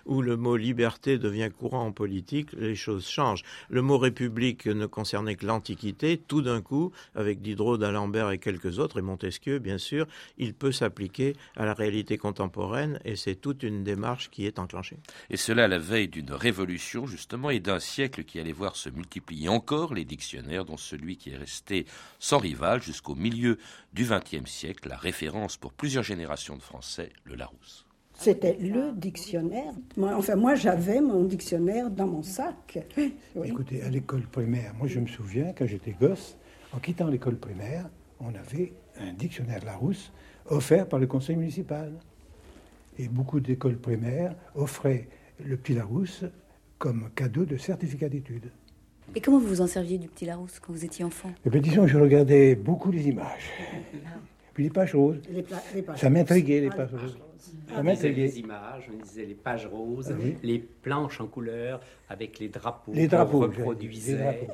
où 0.05 0.21
le 0.21 0.37
mot 0.37 0.55
liberté 0.55 1.17
devient 1.17 1.49
courant 1.55 1.85
en 1.85 1.91
politique, 1.91 2.49
les 2.53 2.75
choses 2.75 3.07
changent. 3.07 3.43
Le 3.69 3.81
mot 3.81 3.97
république 3.97 4.67
ne 4.67 4.85
concernait 4.85 5.35
que 5.35 5.45
l'Antiquité. 5.45 6.17
Tout 6.17 6.41
d'un 6.41 6.61
coup, 6.61 6.91
avec 7.15 7.41
Diderot, 7.41 7.77
d'Alembert 7.77 8.31
et 8.31 8.37
quelques 8.37 8.79
autres, 8.79 8.99
et 8.99 9.01
Montesquieu, 9.01 9.59
bien 9.59 9.77
sûr, 9.77 10.07
il 10.37 10.53
peut 10.53 10.71
s'appliquer 10.71 11.35
à 11.55 11.65
la 11.65 11.73
réalité 11.73 12.17
contemporaine 12.17 12.99
et 13.05 13.15
c'est 13.15 13.35
toute 13.35 13.63
une 13.63 13.83
démarche 13.83 14.29
qui 14.29 14.45
est 14.45 14.59
enclenchée. 14.59 14.97
Et 15.29 15.37
cela 15.37 15.65
à 15.65 15.67
la 15.67 15.79
veille 15.79 16.07
d'une 16.07 16.33
révolution, 16.33 17.05
justement, 17.05 17.49
et 17.49 17.59
d'un 17.59 17.79
siècle 17.79 18.23
qui 18.23 18.39
allait 18.39 18.51
voir 18.51 18.75
se 18.75 18.89
multiplier 18.89 19.49
encore 19.49 19.93
les 19.93 20.05
dictionnaires, 20.05 20.65
dont 20.65 20.77
celui 20.77 21.17
qui 21.17 21.31
est 21.31 21.37
resté 21.37 21.85
sans 22.19 22.37
rival 22.37 22.81
jusqu'au 22.81 23.15
milieu 23.15 23.57
du 23.93 24.05
XXe 24.05 24.49
siècle, 24.49 24.89
la 24.89 24.97
référence 24.97 25.57
pour 25.57 25.73
plusieurs 25.73 26.03
générations 26.03 26.55
de 26.55 26.61
Français, 26.61 27.11
le 27.23 27.35
Larousse. 27.35 27.85
C'était 28.21 28.57
le 28.59 28.91
dictionnaire. 28.93 29.73
enfin, 29.99 30.35
moi, 30.35 30.53
j'avais 30.55 31.01
mon 31.01 31.23
dictionnaire 31.23 31.89
dans 31.89 32.07
mon 32.07 32.21
sac. 32.21 32.77
Écoutez, 33.43 33.81
à 33.81 33.89
l'école 33.89 34.21
primaire, 34.23 34.73
moi, 34.77 34.87
je 34.87 34.99
me 34.99 35.07
souviens, 35.07 35.53
quand 35.57 35.65
j'étais 35.65 35.95
gosse, 35.99 36.37
en 36.71 36.79
quittant 36.79 37.07
l'école 37.07 37.37
primaire, 37.37 37.89
on 38.19 38.29
avait 38.29 38.73
un 38.99 39.11
dictionnaire 39.13 39.65
Larousse 39.65 40.11
offert 40.47 40.87
par 40.87 40.99
le 40.99 41.07
conseil 41.07 41.35
municipal. 41.35 41.91
Et 42.99 43.07
beaucoup 43.07 43.39
d'écoles 43.39 43.77
primaires 43.77 44.35
offraient 44.53 45.07
le 45.43 45.57
petit 45.57 45.73
Larousse 45.73 46.23
comme 46.77 47.09
cadeau 47.15 47.45
de 47.45 47.57
certificat 47.57 48.09
d'études. 48.09 48.51
Et 49.15 49.21
comment 49.21 49.39
vous 49.39 49.47
vous 49.47 49.61
en 49.61 49.67
serviez 49.67 49.97
du 49.97 50.07
petit 50.07 50.25
Larousse 50.25 50.59
quand 50.59 50.71
vous 50.71 50.85
étiez 50.85 51.03
enfant? 51.03 51.31
Eh 51.45 51.49
bien, 51.49 51.59
disons, 51.59 51.87
je 51.87 51.97
regardais 51.97 52.55
beaucoup 52.55 52.91
les 52.91 53.07
images. 53.07 53.49
Puis 54.53 54.65
les 54.65 54.69
pages 54.69 54.93
roses. 54.93 55.21
Ça 55.95 56.09
m'intriguait, 56.09 56.61
les 56.61 56.69
pages 56.69 56.93
roses. 56.93 57.17
On 57.75 57.83
lisait 57.83 58.11
les 58.11 58.39
images, 58.39 58.89
on 58.93 59.03
lisait 59.03 59.25
les 59.25 59.33
pages 59.33 59.65
roses, 59.65 60.13
les 60.43 60.59
planches 60.59 61.21
en 61.21 61.27
couleur 61.27 61.79
avec 62.09 62.39
les 62.39 62.49
drapeaux 62.49 62.91
les 62.93 63.07
drapeaux 63.07 63.39
reproduisait. 63.39 64.47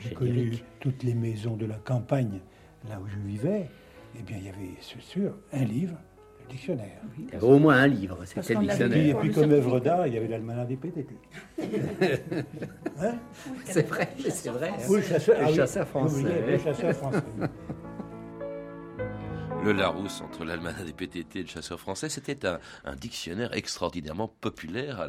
J'ai 0.00 0.14
connu 0.14 0.52
toutes 0.80 1.02
les 1.02 1.14
maisons 1.14 1.56
de 1.56 1.66
la 1.66 1.76
campagne, 1.76 2.40
là 2.88 3.00
où 3.02 3.08
je 3.08 3.18
vivais. 3.18 3.68
Eh 4.18 4.22
bien, 4.22 4.36
il 4.38 4.44
y 4.44 4.48
avait, 4.48 4.74
c'est 4.80 5.00
sûr, 5.00 5.32
un 5.52 5.64
livre, 5.64 5.96
le 6.44 6.52
dictionnaire. 6.52 7.02
Il 7.18 7.32
y 7.32 7.36
avait 7.36 7.46
au 7.46 7.58
moins 7.58 7.76
un 7.76 7.86
livre, 7.88 8.18
c'était 8.24 8.54
le 8.54 8.60
dictionnaire. 8.60 9.16
Et 9.16 9.20
puis, 9.20 9.30
comme 9.32 9.50
œuvre 9.50 9.80
d'art, 9.80 10.06
il 10.06 10.14
y 10.14 10.16
avait 10.16 10.28
l'almanach 10.28 10.68
des 10.68 10.76
PTT. 10.76 11.14
hein 13.00 13.14
c'est 13.64 13.88
vrai, 13.88 14.08
c'est 14.18 14.50
vrai. 14.50 14.72
Ou 14.88 14.94
le 14.94 15.02
chasseur, 15.02 15.48
le 15.48 15.54
chasseur 15.54 15.88
français. 15.88 16.22
Le 16.48 16.58
chasseur 16.58 16.92
français 16.94 17.22
le 19.64 19.72
Larousse 19.72 20.20
entre 20.20 20.44
l'Almanach 20.44 20.84
des 20.84 20.92
PTT 20.92 21.38
et 21.38 21.42
le 21.42 21.48
chasseur 21.48 21.80
français, 21.80 22.10
c'était 22.10 22.44
un, 22.44 22.58
dictionnaire 22.96 23.54
extraordinairement 23.54 24.28
populaire 24.28 25.08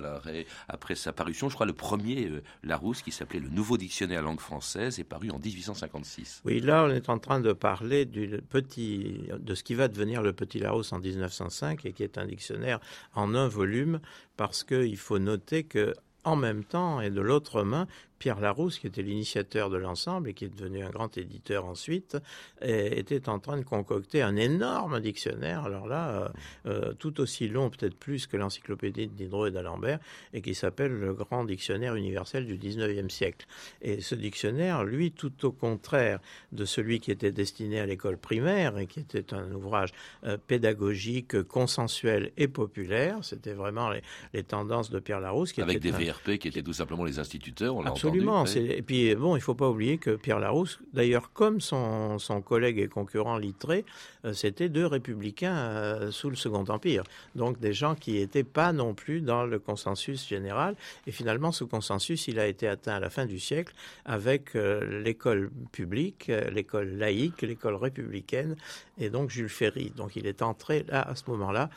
après 0.69 0.95
sa 0.95 1.11
parution. 1.11 1.49
Je 1.49 1.55
crois 1.55 1.65
le 1.65 1.73
premier 1.73 2.27
euh, 2.27 2.41
Larousse 2.63 3.01
qui 3.01 3.11
s'appelait 3.11 3.41
le 3.41 3.49
Nouveau 3.49 3.77
Dictionnaire 3.77 4.21
langue 4.21 4.39
française 4.39 4.97
est 4.97 5.03
paru 5.03 5.29
en 5.29 5.39
1856. 5.39 6.43
Oui, 6.45 6.61
là 6.61 6.85
on 6.85 6.89
est 6.89 7.09
en 7.09 7.19
train 7.19 7.41
de 7.41 7.51
parler 7.51 8.05
du 8.05 8.39
petit, 8.49 9.23
de 9.37 9.55
ce 9.55 9.63
qui 9.63 9.73
va 9.73 9.89
devenir 9.89 10.21
le 10.21 10.31
Petit 10.31 10.59
Larousse 10.59 10.93
en 10.93 10.99
1905 10.99 11.85
et 11.85 11.91
qui 11.91 12.03
est 12.03 12.17
un 12.17 12.25
dictionnaire 12.25 12.79
en 13.13 13.35
un 13.35 13.49
volume 13.49 13.99
parce 14.37 14.63
qu'il 14.63 14.97
faut 14.97 15.19
noter 15.19 15.65
que 15.65 15.93
en 16.23 16.37
même 16.37 16.63
temps 16.63 17.01
et 17.01 17.09
de 17.09 17.21
l'autre 17.21 17.63
main, 17.63 17.87
Pierre 18.19 18.39
Larousse, 18.39 18.79
qui 18.79 18.87
était 18.87 19.01
l'initiateur 19.01 19.69
de 19.69 19.77
l'ensemble 19.77 20.29
et 20.29 20.33
qui 20.33 20.45
est 20.45 20.55
devenu 20.55 20.83
un 20.83 20.89
grand 20.89 21.17
éditeur 21.17 21.65
ensuite, 21.65 22.17
était 22.61 23.29
en 23.29 23.39
train 23.39 23.57
de 23.57 23.63
concocter 23.63 24.21
un 24.21 24.35
énorme 24.35 24.99
dictionnaire, 24.99 25.63
alors 25.65 25.87
là, 25.87 26.09
euh, 26.09 26.29
euh, 26.67 26.93
tout 26.93 27.19
aussi 27.21 27.47
long, 27.47 27.69
peut-être 27.69 27.95
plus 27.95 28.27
que 28.27 28.37
l'encyclopédie 28.37 29.07
de 29.07 29.13
Diderot 29.13 29.47
et 29.47 29.51
d'Alembert, 29.51 29.99
et 30.33 30.41
qui 30.41 30.55
s'appelle 30.55 30.91
le 30.91 31.13
Grand 31.13 31.45
Dictionnaire 31.45 31.95
universel 31.95 32.45
du 32.45 32.57
XIXe 32.57 33.13
siècle. 33.13 33.45
Et 33.81 34.01
ce 34.01 34.15
dictionnaire, 34.15 34.83
lui, 34.83 35.11
tout 35.11 35.45
au 35.45 35.51
contraire 35.51 36.19
de 36.51 36.65
celui 36.65 36.99
qui 36.99 37.11
était 37.11 37.31
destiné 37.31 37.79
à 37.79 37.85
l'école 37.85 38.17
primaire 38.17 38.77
et 38.77 38.87
qui 38.87 38.99
était 38.99 39.33
un 39.33 39.51
ouvrage 39.51 39.91
euh, 40.23 40.37
pédagogique, 40.37 41.41
consensuel 41.43 42.31
et 42.37 42.47
populaire, 42.47 43.19
c'était 43.23 43.53
vraiment 43.53 43.89
les, 44.33 44.43
tendances 44.43 44.89
de 44.89 44.99
Pierre 44.99 45.21
Larousse. 45.21 45.53
Qui 45.53 45.61
Avec 45.61 45.79
des 45.79 45.91
VRP 45.91 46.37
qui 46.37 46.47
étaient 46.47 46.61
tout 46.61 46.73
simplement 46.73 47.03
les 47.03 47.19
instituteurs, 47.19 47.75
on 47.75 47.81
l'a 47.81 47.95
Absolument. 48.07 48.45
Et 48.45 48.81
puis, 48.81 49.15
bon, 49.15 49.35
il 49.35 49.39
ne 49.39 49.43
faut 49.43 49.55
pas 49.55 49.69
oublier 49.69 49.97
que 49.97 50.15
Pierre 50.15 50.39
Larousse, 50.39 50.79
d'ailleurs, 50.93 51.31
comme 51.33 51.61
son, 51.61 52.19
son 52.19 52.41
collègue 52.41 52.79
et 52.79 52.87
concurrent 52.87 53.37
Littré, 53.37 53.85
euh, 54.25 54.33
c'était 54.33 54.69
deux 54.69 54.85
républicains 54.85 55.55
euh, 55.55 56.11
sous 56.11 56.29
le 56.29 56.35
Second 56.35 56.65
Empire. 56.67 57.03
Donc, 57.35 57.59
des 57.59 57.73
gens 57.73 57.95
qui 57.95 58.13
n'étaient 58.13 58.43
pas 58.43 58.73
non 58.73 58.93
plus 58.93 59.21
dans 59.21 59.45
le 59.45 59.59
consensus 59.59 60.27
général. 60.27 60.75
Et 61.07 61.11
finalement, 61.11 61.51
ce 61.51 61.63
consensus, 61.63 62.27
il 62.27 62.39
a 62.39 62.47
été 62.47 62.67
atteint 62.67 62.95
à 62.95 62.99
la 62.99 63.09
fin 63.09 63.25
du 63.25 63.39
siècle 63.39 63.73
avec 64.05 64.55
euh, 64.55 65.01
l'école 65.03 65.51
publique, 65.71 66.31
l'école 66.51 66.89
laïque, 66.97 67.41
l'école 67.41 67.75
républicaine, 67.75 68.55
et 68.97 69.09
donc 69.09 69.29
Jules 69.29 69.49
Ferry. 69.49 69.91
Donc, 69.95 70.15
il 70.15 70.27
est 70.27 70.41
entré 70.41 70.85
là, 70.87 71.01
à 71.01 71.15
ce 71.15 71.23
moment-là, 71.29 71.69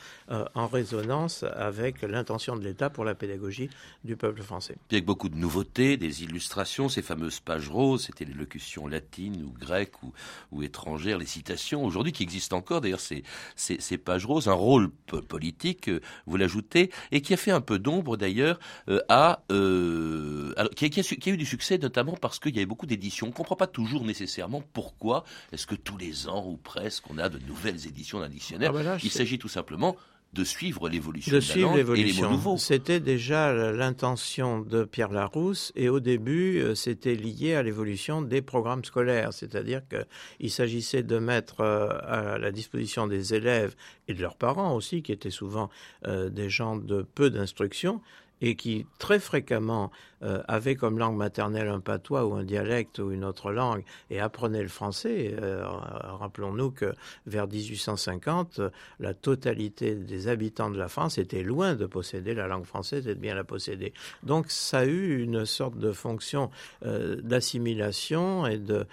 en 0.55 0.67
résonance 0.67 1.43
avec 1.43 2.01
l'intention 2.01 2.55
de 2.55 2.63
l'État 2.63 2.89
pour 2.89 3.03
la 3.03 3.15
pédagogie 3.15 3.69
du 4.03 4.15
peuple 4.15 4.41
français. 4.41 4.75
avec 4.91 5.05
beaucoup 5.05 5.29
de 5.29 5.35
nouveautés, 5.35 5.97
des 5.97 6.18
illustrations, 6.23 6.89
ces 6.89 7.01
fameuses 7.01 7.39
pages 7.39 7.69
roses, 7.69 8.05
c'était 8.05 8.25
les 8.25 8.33
locutions 8.33 8.87
latines 8.87 9.43
ou 9.43 9.51
grecques 9.51 10.01
ou, 10.03 10.13
ou 10.51 10.63
étrangères, 10.63 11.17
les 11.17 11.25
citations 11.25 11.83
aujourd'hui 11.83 12.13
qui 12.13 12.23
existent 12.23 12.57
encore 12.57 12.81
d'ailleurs 12.81 12.99
ces, 12.99 13.23
ces, 13.55 13.97
pages 13.97 14.25
roses, 14.25 14.47
un 14.47 14.53
rôle 14.53 14.89
politique, 15.27 15.89
euh, 15.89 16.01
vous 16.25 16.37
l'ajoutez, 16.37 16.91
et 17.11 17.21
qui 17.21 17.33
a 17.33 17.37
fait 17.37 17.51
un 17.51 17.61
peu 17.61 17.79
d'ombre 17.79 18.17
d'ailleurs 18.17 18.59
euh, 18.89 18.99
à, 19.09 19.43
euh, 19.51 20.53
qui, 20.75 20.85
a, 20.85 20.89
qui, 20.89 21.29
a, 21.29 21.33
eu 21.33 21.37
du 21.37 21.45
succès 21.45 21.77
notamment 21.77 22.13
parce 22.13 22.39
qu'il 22.39 22.55
y 22.55 22.59
avait 22.59 22.65
beaucoup 22.65 22.85
d'éditions. 22.85 23.27
On 23.27 23.29
ne 23.29 23.35
comprend 23.35 23.55
pas 23.55 23.67
toujours 23.67 24.03
nécessairement 24.03 24.63
pourquoi 24.73 25.23
est-ce 25.51 25.67
que 25.67 25.75
tous 25.75 25.97
les 25.97 26.27
ans 26.27 26.45
ou 26.47 26.57
presque 26.57 27.09
on 27.09 27.17
a 27.17 27.29
de 27.29 27.39
nouvelles 27.39 27.87
éditions 27.87 28.19
d'un 28.19 28.29
dictionnaire. 28.29 28.71
Ah 28.75 28.83
bah 28.83 28.97
Il 29.03 29.11
s'agit 29.11 29.39
tout 29.39 29.49
simplement 29.49 29.95
de 30.33 30.43
suivre 30.43 30.89
l'évolution 30.89 31.33
de, 31.33 31.39
suivre 31.39 31.75
mots 31.75 32.29
nouveaux. 32.29 32.57
C'était 32.57 32.99
déjà 32.99 33.71
l'intention 33.71 34.59
de 34.59 34.83
Pierre 34.83 35.11
Larousse 35.11 35.71
et 35.75 35.89
au 35.89 35.99
début, 35.99 36.59
euh, 36.59 36.75
c'était 36.75 37.15
lié 37.15 37.55
à 37.55 37.63
l'évolution 37.63 38.21
des 38.21 38.41
programmes 38.41 38.85
scolaires, 38.85 39.33
c'est-à-dire 39.33 39.81
qu'il 39.87 40.51
s'agissait 40.51 41.01
de 41.01 41.17
mettre 41.17 41.61
euh, 41.61 41.89
à 42.03 42.37
la 42.37 42.51
disposition 42.51 43.07
des 43.07 43.33
élèves 43.33 43.75
et 44.07 44.13
de 44.13 44.21
leurs 44.21 44.35
parents 44.35 44.75
aussi, 44.75 45.01
qui 45.01 45.11
étaient 45.11 45.31
souvent 45.31 45.69
euh, 46.05 46.29
des 46.29 46.49
gens 46.49 46.75
de 46.75 47.01
peu 47.01 47.31
d'instruction, 47.31 48.01
et 48.41 48.55
qui 48.55 48.85
très 48.99 49.19
fréquemment 49.19 49.91
euh, 50.21 50.41
avaient 50.47 50.75
comme 50.75 50.99
langue 50.99 51.15
maternelle 51.15 51.69
un 51.69 51.79
patois 51.79 52.25
ou 52.25 52.33
un 52.33 52.43
dialecte 52.43 52.99
ou 52.99 53.11
une 53.11 53.23
autre 53.23 53.51
langue 53.51 53.83
et 54.09 54.19
apprenaient 54.19 54.61
le 54.61 54.67
français. 54.67 55.35
Euh, 55.41 55.63
rappelons-nous 55.65 56.71
que 56.71 56.93
vers 57.25 57.47
1850, 57.47 58.59
la 58.99 59.13
totalité 59.13 59.95
des 59.95 60.27
habitants 60.27 60.69
de 60.69 60.77
la 60.77 60.89
France 60.89 61.17
étaient 61.17 61.43
loin 61.43 61.75
de 61.75 61.85
posséder 61.85 62.33
la 62.33 62.47
langue 62.47 62.65
française 62.65 63.07
et 63.07 63.15
de 63.15 63.19
bien 63.19 63.33
la 63.33 63.45
posséder. 63.45 63.93
Donc 64.23 64.51
ça 64.51 64.79
a 64.79 64.85
eu 64.85 65.23
une 65.23 65.45
sorte 65.45 65.77
de 65.77 65.91
fonction 65.91 66.49
euh, 66.85 67.15
d'assimilation 67.21 68.45
et 68.45 68.57
de, 68.57 68.85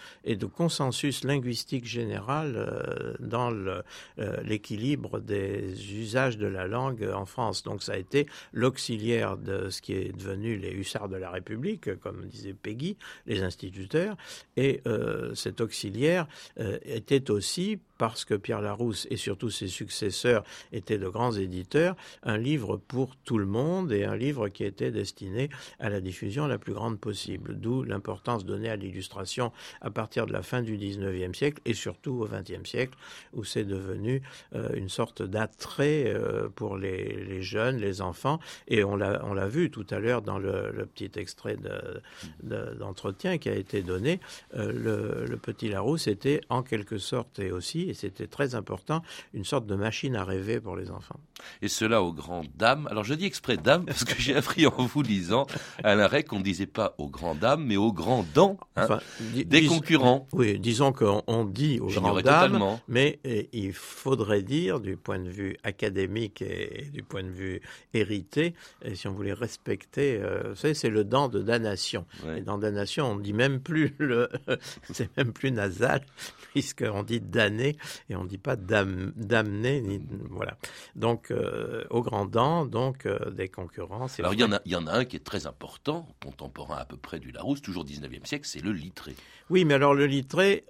consensus 0.46 1.24
linguistique 1.24 1.86
général 1.86 3.16
dans 3.18 3.50
l'équilibre 4.44 5.18
des 5.18 5.92
usages 5.94 6.38
de 6.38 6.46
la 6.46 6.68
langue 6.68 7.08
en 7.12 7.26
France. 7.26 7.64
Donc 7.64 7.82
ça 7.82 7.92
a 7.92 7.96
été 7.96 8.26
l'auxiliaire 8.52 9.36
de 9.36 9.70
ce 9.70 9.82
qui 9.82 9.94
est 9.94 10.16
devenu 10.16 10.56
les 10.56 10.70
hussards 10.70 11.08
de 11.08 11.15
la 11.18 11.31
République, 11.31 11.98
comme 12.00 12.26
disait 12.26 12.55
Peggy, 12.55 12.96
les 13.26 13.42
instituteurs, 13.42 14.16
et 14.57 14.81
euh, 14.87 15.35
cet 15.35 15.61
auxiliaire 15.61 16.26
euh, 16.59 16.79
était 16.85 17.31
aussi 17.31 17.79
parce 17.98 18.24
que 18.24 18.35
Pierre 18.35 18.61
Larousse 18.61 19.06
et 19.11 19.16
surtout 19.16 19.50
ses 19.50 19.68
successeurs 19.68 20.44
étaient 20.72 20.98
de 20.98 21.09
grands 21.09 21.32
éditeurs, 21.32 21.96
un 22.22 22.37
livre 22.37 22.76
pour 22.76 23.16
tout 23.16 23.38
le 23.38 23.46
monde 23.46 23.92
et 23.92 24.04
un 24.04 24.16
livre 24.16 24.48
qui 24.48 24.64
était 24.64 24.90
destiné 24.90 25.48
à 25.80 25.88
la 25.88 26.00
diffusion 26.00 26.46
la 26.46 26.59
plus 26.59 26.72
grande 26.72 26.98
possible. 26.98 27.56
D'où 27.59 27.82
l'importance 27.82 28.44
donnée 28.44 28.68
à 28.68 28.76
l'illustration 28.76 29.52
à 29.80 29.90
partir 29.90 30.26
de 30.26 30.32
la 30.32 30.42
fin 30.42 30.62
du 30.62 30.76
XIXe 30.76 31.37
siècle 31.37 31.61
et 31.64 31.74
surtout 31.74 32.22
au 32.22 32.28
XXe 32.28 32.68
siècle, 32.68 32.96
où 33.32 33.44
c'est 33.44 33.64
devenu 33.64 34.22
euh, 34.54 34.68
une 34.74 34.88
sorte 34.88 35.22
d'attrait 35.22 36.04
euh, 36.06 36.48
pour 36.48 36.76
les, 36.76 37.42
jeunes, 37.42 37.76
les 37.76 38.00
enfants. 38.00 38.38
Et 38.68 38.85
on 38.85 38.96
l'a 38.96 39.48
vu 39.48 39.70
tout 39.70 39.87
à 39.90 39.98
l'heure 39.98 40.22
dans 40.22 40.38
le, 40.38 40.87
petit 40.94 41.11
extrait 41.16 41.56
d'entretien 42.42 43.38
qui 43.38 43.48
a 43.48 43.54
été 43.54 43.82
donné, 43.82 44.20
le, 44.54 45.24
le, 45.26 45.37
petit 45.37 45.68
Larousse 45.68 46.06
était 46.06 46.40
en 46.48 46.62
quelque 46.62 46.98
sorte 46.98 47.38
et 47.38 47.50
aussi, 47.50 47.86
et 47.88 47.94
c'était 47.94 48.27
très 48.27 48.55
important, 48.55 49.03
une 49.35 49.44
sorte 49.44 49.66
de 49.66 49.75
machine 49.75 50.16
à 50.16 50.25
rêver 50.25 50.61
pour 50.61 50.77
les 50.77 50.90
enfants. 50.90 51.20
Et 51.62 51.68
cela 51.68 52.03
aux 52.03 52.12
grandes 52.12 52.49
dames. 52.57 52.87
Alors 52.90 53.05
je 53.05 53.14
dis 53.14 53.27
exprès 53.27 53.57
dames 53.57 53.85
parce 53.87 54.05
que 54.05 54.20
j'ai 54.20 54.37
appris 54.37 54.66
en 54.66 54.87
vous 54.87 55.03
lisant 55.03 55.46
à 55.85 55.94
l'arrêt 55.94 56.25
qu'on 56.25 56.38
ne 56.38 56.44
disait 56.44 56.66
pas 56.66 56.94
aux 56.99 57.09
grandes 57.09 57.38
dames, 57.38 57.64
mais 57.64 57.77
aux 57.77 57.92
grands 57.92 58.25
dents 58.35 58.59
hein, 58.77 58.99
des 59.20 59.66
concurrents. 59.66 60.27
Oui, 60.33 60.59
disons 60.59 60.92
qu'on 60.92 61.44
dit 61.44 61.81
aux 61.81 61.88
grandes 61.88 62.22
dames, 62.22 62.79
mais 62.88 63.20
il 63.53 63.72
faudrait 63.72 64.42
dire 64.42 64.81
du 64.81 64.96
point 64.96 65.18
de 65.18 65.29
vue 65.29 65.57
académique 65.62 66.42
et, 66.42 66.88
du 66.92 67.03
point 67.03 67.22
de 67.22 67.31
vue 67.31 67.61
hérité, 67.94 68.55
et 68.85 68.94
si 68.94 69.09
on 69.09 69.12
voulait 69.12 69.33
respecter, 69.33 70.18
euh, 70.20 70.51
vous 70.51 70.57
savez, 70.57 70.75
c'est 70.75 70.90
le 70.90 71.05
dent 71.05 71.29
de 71.29 71.42
damnation. 71.42 72.07
Et 72.37 72.40
dans 72.40 72.59
damnation, 72.59 73.12
on 73.12 73.16
dit 73.16 73.33
même 73.33 73.61
plus 73.61 73.94
le, 73.99 74.29
c'est 74.92 75.14
même 75.16 75.33
plus 75.33 75.51
nasal, 75.51 76.03
puisqu'on 76.53 77.03
dit 77.03 77.20
damné 77.20 77.75
et 78.08 78.16
on 78.16 78.24
ne 78.24 78.28
dit 78.28 78.38
pas 78.38 78.56
ni, 78.56 80.00
voilà. 80.30 80.56
Donc, 80.94 81.30
euh, 81.30 81.84
aux 81.90 82.02
grandes 82.02 82.30
dents, 82.30 82.66
donc 82.66 83.06
euh, 83.06 83.30
des 83.30 83.48
concurrents. 83.48 84.06
Alors, 84.18 84.34
il 84.34 84.40
y, 84.40 84.44
en 84.44 84.52
a, 84.52 84.60
il 84.64 84.72
y 84.72 84.76
en 84.76 84.86
a 84.86 84.92
un 84.92 85.04
qui 85.04 85.16
est 85.16 85.24
très 85.24 85.46
important, 85.46 86.08
contemporain 86.22 86.76
à 86.78 86.84
peu 86.84 86.96
près 86.96 87.18
du 87.18 87.30
Larousse, 87.30 87.62
toujours 87.62 87.84
19e 87.84 88.26
siècle, 88.26 88.46
c'est 88.46 88.62
le 88.62 88.72
littré. 88.72 89.14
Oui, 89.50 89.64
mais 89.64 89.74
alors 89.74 89.94
le 89.94 90.06
littré, 90.06 90.64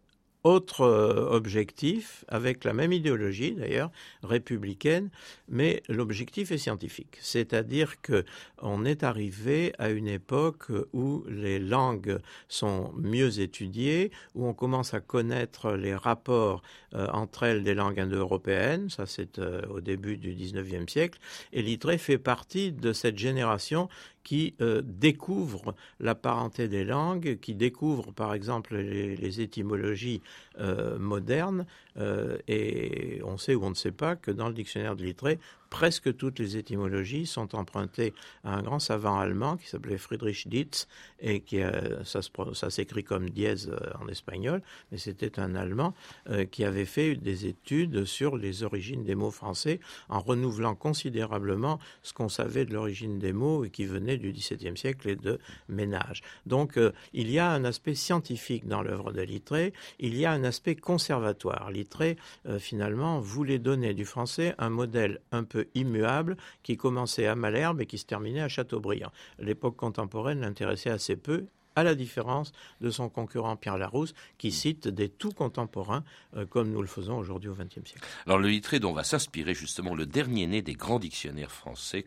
autre 0.46 0.82
euh, 0.82 1.28
objectif, 1.30 2.24
avec 2.28 2.62
la 2.62 2.72
même 2.72 2.92
idéologie 2.92 3.52
d'ailleurs, 3.52 3.90
républicaine, 4.22 5.10
mais 5.48 5.82
l'objectif 5.88 6.52
est 6.52 6.58
scientifique. 6.58 7.18
C'est-à-dire 7.20 8.00
que 8.00 8.24
on 8.62 8.84
est 8.84 9.02
arrivé 9.02 9.72
à 9.78 9.90
une 9.90 10.06
époque 10.06 10.66
où 10.92 11.24
les 11.28 11.58
langues 11.58 12.20
sont 12.48 12.92
mieux 12.96 13.40
étudiées, 13.40 14.12
où 14.36 14.46
on 14.46 14.54
commence 14.54 14.94
à 14.94 15.00
connaître 15.00 15.72
les 15.72 15.96
rapports 15.96 16.62
euh, 16.94 17.08
entre 17.12 17.42
elles 17.42 17.64
des 17.64 17.74
langues 17.74 17.98
indo-européennes, 17.98 18.88
ça 18.88 19.06
c'est 19.06 19.40
euh, 19.40 19.62
au 19.68 19.80
début 19.80 20.16
du 20.16 20.32
19e 20.32 20.88
siècle, 20.88 21.18
et 21.52 21.60
Littré 21.60 21.98
fait 21.98 22.18
partie 22.18 22.70
de 22.70 22.92
cette 22.92 23.18
génération 23.18 23.88
qui 24.26 24.54
euh, 24.60 24.82
découvre 24.84 25.76
la 26.00 26.16
parenté 26.16 26.66
des 26.66 26.82
langues, 26.84 27.38
qui 27.40 27.54
découvre 27.54 28.10
par 28.10 28.34
exemple 28.34 28.76
les, 28.76 29.40
étymologies 29.40 30.20
euh, 30.58 30.98
modernes, 30.98 31.64
euh, 31.96 32.36
et 32.48 33.20
on 33.24 33.38
sait 33.38 33.54
ou 33.54 33.64
on 33.64 33.70
ne 33.70 33.76
sait 33.76 33.92
pas 33.92 34.16
que 34.16 34.32
dans 34.32 34.48
le 34.48 34.54
dictionnaire 34.54 34.96
de 34.96 35.04
Littré, 35.04 35.38
presque 35.76 36.16
toutes 36.16 36.38
les 36.38 36.56
étymologies 36.56 37.26
sont 37.26 37.54
empruntées 37.54 38.14
à 38.44 38.54
un 38.54 38.62
grand 38.62 38.78
savant 38.78 39.18
allemand 39.18 39.58
qui 39.58 39.68
s'appelait 39.68 39.98
Friedrich 39.98 40.48
Dietz 40.48 40.88
et 41.20 41.40
qui 41.40 41.60
ça, 42.02 42.20
ça 42.54 42.70
s'écrit 42.70 43.04
comme 43.04 43.28
dièse 43.28 43.70
euh, 43.70 43.90
en 44.02 44.08
espagnol, 44.08 44.62
mais 44.90 44.96
c'était 44.96 45.38
un 45.38 45.54
Allemand 45.54 45.92
euh, 46.30 46.46
qui 46.46 46.64
avait 46.64 46.86
fait 46.86 47.14
des 47.14 47.44
études 47.44 48.06
sur 48.06 48.38
les 48.38 48.62
origines 48.62 49.04
des 49.04 49.14
mots 49.14 49.30
français 49.30 49.78
en 50.08 50.20
renouvelant 50.20 50.74
considérablement 50.74 51.78
ce 52.02 52.14
qu'on 52.14 52.30
savait 52.30 52.64
de 52.64 52.72
l'origine 52.72 53.18
des 53.18 53.34
mots 53.34 53.66
et 53.66 53.68
qui 53.68 53.84
venait 53.84 54.16
du 54.16 54.32
XVIIe 54.32 54.78
siècle 54.78 55.10
et 55.10 55.16
de 55.16 55.38
ménage. 55.68 56.22
Donc 56.46 56.78
euh, 56.78 56.92
il 57.12 57.30
y 57.30 57.38
a 57.38 57.50
un 57.50 57.64
aspect 57.64 57.94
scientifique 57.94 58.66
dans 58.66 58.80
l'œuvre 58.80 59.12
de 59.12 59.20
Littré, 59.20 59.74
il 59.98 60.16
y 60.16 60.24
a 60.24 60.32
un 60.32 60.44
aspect 60.44 60.74
conservatoire. 60.74 61.70
Littré 61.70 62.16
finalement 62.58 63.20
voulait 63.20 63.58
donner 63.58 63.92
du 63.92 64.06
français 64.06 64.54
un 64.58 64.70
modèle 64.70 65.20
un 65.32 65.44
peu 65.44 65.65
immuable 65.74 66.36
qui 66.62 66.76
commençait 66.76 67.26
à 67.26 67.34
Malherbe 67.34 67.80
et 67.80 67.86
qui 67.86 67.98
se 67.98 68.06
terminait 68.06 68.42
à 68.42 68.48
Châteaubriand. 68.48 69.12
L'époque 69.38 69.76
contemporaine 69.76 70.40
l'intéressait 70.40 70.90
assez 70.90 71.16
peu 71.16 71.46
à 71.76 71.84
la 71.84 71.94
différence 71.94 72.52
de 72.80 72.90
son 72.90 73.08
concurrent 73.08 73.54
Pierre 73.54 73.78
Larousse, 73.78 74.14
qui 74.38 74.50
cite 74.50 74.88
des 74.88 75.08
tout 75.10 75.30
contemporains, 75.30 76.02
euh, 76.34 76.46
comme 76.46 76.70
nous 76.72 76.80
le 76.80 76.88
faisons 76.88 77.18
aujourd'hui 77.18 77.50
au 77.50 77.54
XXe 77.54 77.84
siècle. 77.84 78.08
Alors 78.24 78.38
le 78.38 78.48
littré 78.48 78.80
dont 78.80 78.94
va 78.94 79.04
s'inspirer 79.04 79.54
justement 79.54 79.94
le 79.94 80.06
dernier 80.06 80.46
né 80.46 80.62
des 80.62 80.72
grands 80.72 80.98
dictionnaires 80.98 81.52
français, 81.52 82.06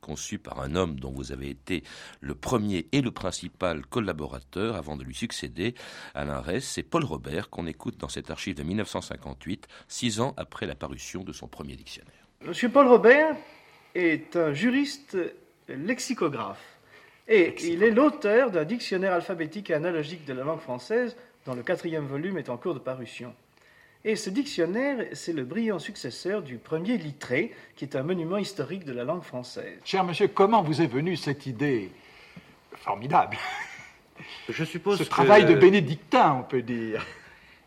conçu 0.00 0.38
par 0.38 0.60
un 0.60 0.74
homme 0.74 0.98
dont 0.98 1.12
vous 1.12 1.30
avez 1.30 1.50
été 1.50 1.84
le 2.20 2.34
premier 2.34 2.88
et 2.92 3.02
le 3.02 3.10
principal 3.10 3.84
collaborateur 3.86 4.74
avant 4.74 4.96
de 4.96 5.04
lui 5.04 5.14
succéder, 5.14 5.74
Alain 6.14 6.40
Ress, 6.40 6.64
c'est 6.64 6.82
Paul 6.82 7.04
Robert 7.04 7.50
qu'on 7.50 7.66
écoute 7.66 7.98
dans 7.98 8.08
cette 8.08 8.30
archive 8.30 8.56
de 8.56 8.62
1958, 8.62 9.68
six 9.88 10.20
ans 10.20 10.32
après 10.38 10.66
la 10.66 10.74
parution 10.74 11.22
de 11.22 11.32
son 11.32 11.48
premier 11.48 11.76
dictionnaire. 11.76 12.21
Monsieur 12.44 12.70
Paul 12.70 12.88
Robert 12.88 13.36
est 13.94 14.34
un 14.34 14.52
juriste 14.52 15.16
lexicographe 15.68 16.78
et 17.28 17.54
il 17.62 17.84
est 17.84 17.92
l'auteur 17.92 18.50
d'un 18.50 18.64
dictionnaire 18.64 19.12
alphabétique 19.12 19.70
et 19.70 19.74
analogique 19.74 20.24
de 20.24 20.32
la 20.32 20.42
langue 20.42 20.58
française 20.58 21.16
dont 21.46 21.54
le 21.54 21.62
quatrième 21.62 22.06
volume 22.06 22.38
est 22.38 22.48
en 22.48 22.56
cours 22.56 22.74
de 22.74 22.80
parution. 22.80 23.32
Et 24.04 24.16
ce 24.16 24.28
dictionnaire, 24.28 25.06
c'est 25.12 25.32
le 25.32 25.44
brillant 25.44 25.78
successeur 25.78 26.42
du 26.42 26.56
premier 26.56 26.98
littré, 26.98 27.52
qui 27.76 27.84
est 27.84 27.94
un 27.94 28.02
monument 28.02 28.38
historique 28.38 28.84
de 28.84 28.92
la 28.92 29.04
langue 29.04 29.22
française. 29.22 29.78
Cher 29.84 30.02
monsieur, 30.02 30.26
comment 30.26 30.62
vous 30.62 30.82
est 30.82 30.86
venue 30.86 31.16
cette 31.16 31.46
idée 31.46 31.92
formidable? 32.74 33.36
Je 34.48 34.64
suppose 34.64 34.98
Ce 34.98 35.04
travail 35.04 35.44
de 35.44 35.54
bénédictin, 35.54 36.32
on 36.40 36.42
peut 36.42 36.62
dire. 36.62 37.06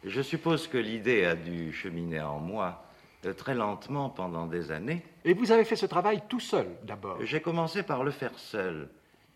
Je 0.03 0.21
suppose 0.21 0.67
que 0.67 0.77
l'idée 0.77 1.23
a 1.23 1.35
dû 1.35 1.71
cheminer 1.71 2.19
en 2.19 2.39
moi 2.39 2.84
très 3.33 3.55
lentement 3.55 4.09
pendant 4.09 4.45
des 4.45 4.71
années. 4.71 5.03
Et 5.23 5.33
vous 5.33 5.51
avez 5.51 5.63
fait 5.65 5.75
ce 5.75 5.85
travail 5.85 6.21
tout 6.29 6.39
seul 6.39 6.67
d'abord 6.83 7.17
J'ai 7.21 7.41
commencé 7.41 7.83
par 7.83 8.03
le 8.03 8.11
faire 8.11 8.37
seul, 8.37 8.89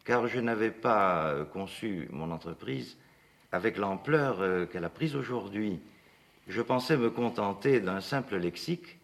car 0.06 0.28
je 0.28 0.40
n'avais 0.40 0.72
pas 0.72 1.30
euh, 1.30 1.46
conçu 1.46 2.08
mon 2.12 2.32
entreprise 2.32 2.98
avec 3.52 3.78
l'ampleur 3.78 4.42
euh, 4.42 4.66
qu'elle 4.66 4.86
a 4.86 4.90
prise 4.90 5.16
aujourd'hui. 5.16 5.80
Je 6.48 6.62
pensais 6.62 6.98
me 6.98 7.10
contenter 7.10 7.80
d'un 7.80 8.02
simple 8.02 8.38
lexique 8.38 8.84
euh, 8.86 8.99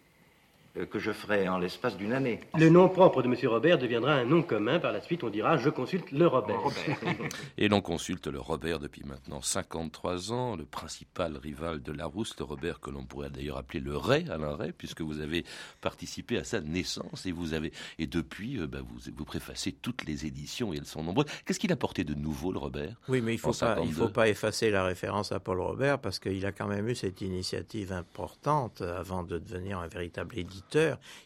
que 0.89 0.99
je 0.99 1.11
ferai 1.11 1.47
en 1.47 1.57
l'espace 1.57 1.95
d'une 1.95 2.13
année. 2.13 2.39
Le 2.57 2.69
nom 2.69 2.89
propre 2.89 3.21
de 3.21 3.27
M. 3.27 3.35
Robert 3.47 3.77
deviendra 3.77 4.13
un 4.13 4.25
nom 4.25 4.43
commun. 4.43 4.79
Par 4.79 4.91
la 4.91 5.01
suite, 5.01 5.23
on 5.23 5.29
dira 5.29 5.57
Je 5.57 5.69
consulte 5.69 6.11
le 6.11 6.27
Robert. 6.27 6.59
Et 7.57 7.69
l'on 7.69 7.81
consulte 7.81 8.27
le 8.27 8.39
Robert 8.39 8.79
depuis 8.79 9.03
maintenant 9.05 9.41
53 9.41 10.33
ans, 10.33 10.55
le 10.55 10.65
principal 10.65 11.37
rival 11.37 11.81
de 11.81 11.91
Larousse, 11.91 12.35
le 12.37 12.45
Robert 12.45 12.79
que 12.81 12.89
l'on 12.89 13.05
pourrait 13.05 13.29
d'ailleurs 13.29 13.57
appeler 13.57 13.79
le 13.79 13.95
Ray, 13.95 14.29
Alain 14.29 14.55
Ray, 14.55 14.73
puisque 14.73 15.01
vous 15.01 15.21
avez 15.21 15.45
participé 15.81 16.37
à 16.37 16.43
sa 16.43 16.59
naissance 16.59 17.25
et 17.25 17.31
vous 17.31 17.53
avez 17.53 17.71
et 17.97 18.07
depuis 18.07 18.59
euh, 18.59 18.67
bah, 18.67 18.79
vous, 18.81 19.11
vous 19.15 19.25
préfacez 19.25 19.71
toutes 19.71 20.05
les 20.05 20.25
éditions 20.25 20.73
et 20.73 20.77
elles 20.77 20.85
sont 20.85 21.03
nombreuses. 21.03 21.27
Qu'est-ce 21.45 21.59
qu'il 21.59 21.71
a 21.71 21.77
porté 21.77 22.03
de 22.03 22.13
nouveau, 22.13 22.51
le 22.51 22.59
Robert 22.59 22.95
Oui, 23.07 23.21
mais 23.21 23.33
il 23.33 23.39
faut 23.39 23.53
pas, 23.53 23.77
il 23.83 23.93
faut 23.93 24.09
pas 24.09 24.27
effacer 24.27 24.71
la 24.71 24.83
référence 24.83 25.31
à 25.31 25.39
Paul 25.39 25.61
Robert 25.61 25.99
parce 25.99 26.19
qu'il 26.19 26.45
a 26.45 26.51
quand 26.51 26.67
même 26.67 26.89
eu 26.89 26.95
cette 26.95 27.21
initiative 27.21 27.93
importante 27.93 28.81
avant 28.81 29.23
de 29.23 29.37
devenir 29.37 29.79
un 29.79 29.87
véritable 29.87 30.37
éditeur 30.37 30.64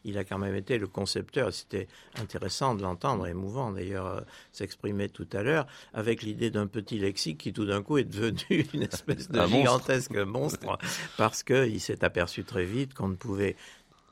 il 0.04 0.18
a 0.18 0.24
quand 0.24 0.38
même 0.38 0.56
été 0.56 0.78
le 0.78 0.88
concepteur. 0.88 1.54
C'était 1.54 1.88
intéressant 2.20 2.76
de 2.76 2.82
l'entendre, 2.82 3.28
émouvant 3.28 3.72
d'ailleurs, 3.72 4.08
euh, 4.08 4.22
s'exprimer 4.52 5.10
tout 5.10 5.28
à 5.34 5.44
l'heure, 5.44 5.68
avec 5.94 6.22
l'idée 6.22 6.50
d'un 6.50 6.68
petit 6.68 7.00
lexique 7.00 7.40
qui 7.40 7.54
tout 7.54 7.66
d'un 7.66 7.82
coup 7.82 7.98
est 7.98 8.04
devenu 8.04 8.68
une 8.74 8.84
espèce 8.84 9.30
de 9.30 9.46
gigantesque 9.46 10.16
monstre 10.16 10.78
parce 11.18 11.44
qu'il 11.44 11.80
s'est 11.80 12.04
aperçu 12.04 12.44
très 12.44 12.66
vite 12.66 12.94
qu'on 12.94 13.10
ne 13.10 13.16
pouvait 13.16 13.56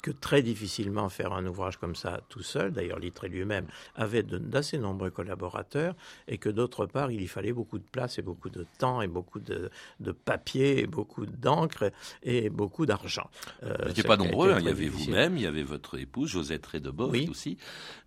que 0.02 0.12
très 0.12 0.42
difficilement 0.42 1.10
faire 1.10 1.34
un 1.34 1.46
ouvrage 1.46 1.78
comme 1.78 1.96
ça 1.96 2.22
tout 2.30 2.44
seul. 2.44 2.72
D'ailleurs, 2.72 3.00
Littré 3.00 3.30
lui-même 3.30 3.68
avait 3.96 4.24
d'assez 4.24 4.78
nombreux 4.78 5.10
collaborateurs 5.10 5.96
et 6.28 6.38
que 6.38 6.50
d'autre 6.50 6.86
part, 6.86 7.12
il 7.12 7.22
y 7.22 7.28
fallait 7.28 7.54
beaucoup 7.54 7.78
de 7.78 7.84
place 7.84 8.18
et 8.18 8.22
beaucoup 8.22 8.50
de 8.50 8.66
temps 8.78 9.02
et 9.02 9.08
beaucoup 9.08 9.40
de, 9.40 9.70
papier 10.26 10.80
et 10.80 10.88
beaucoup 10.88 11.26
d'encre 11.26 11.92
et 12.24 12.50
beaucoup 12.50 12.86
d'argent. 12.86 13.30
Euh, 13.64 13.76
vous 13.82 13.88
n'étiez 13.90 14.04
pas 14.04 14.18
nombreux, 14.18 14.52
hein. 14.52 14.58
il 14.60 14.66
y 14.66 14.70
avait 14.70 14.88
vous-même, 14.88 15.38
il 15.38 15.44
y 15.44 15.46
avait 15.46 15.64
votre 15.64 16.00
épouse 16.00 16.30
Josette 16.32 16.66
Redeboff 16.66 17.16
aussi, 17.30 17.58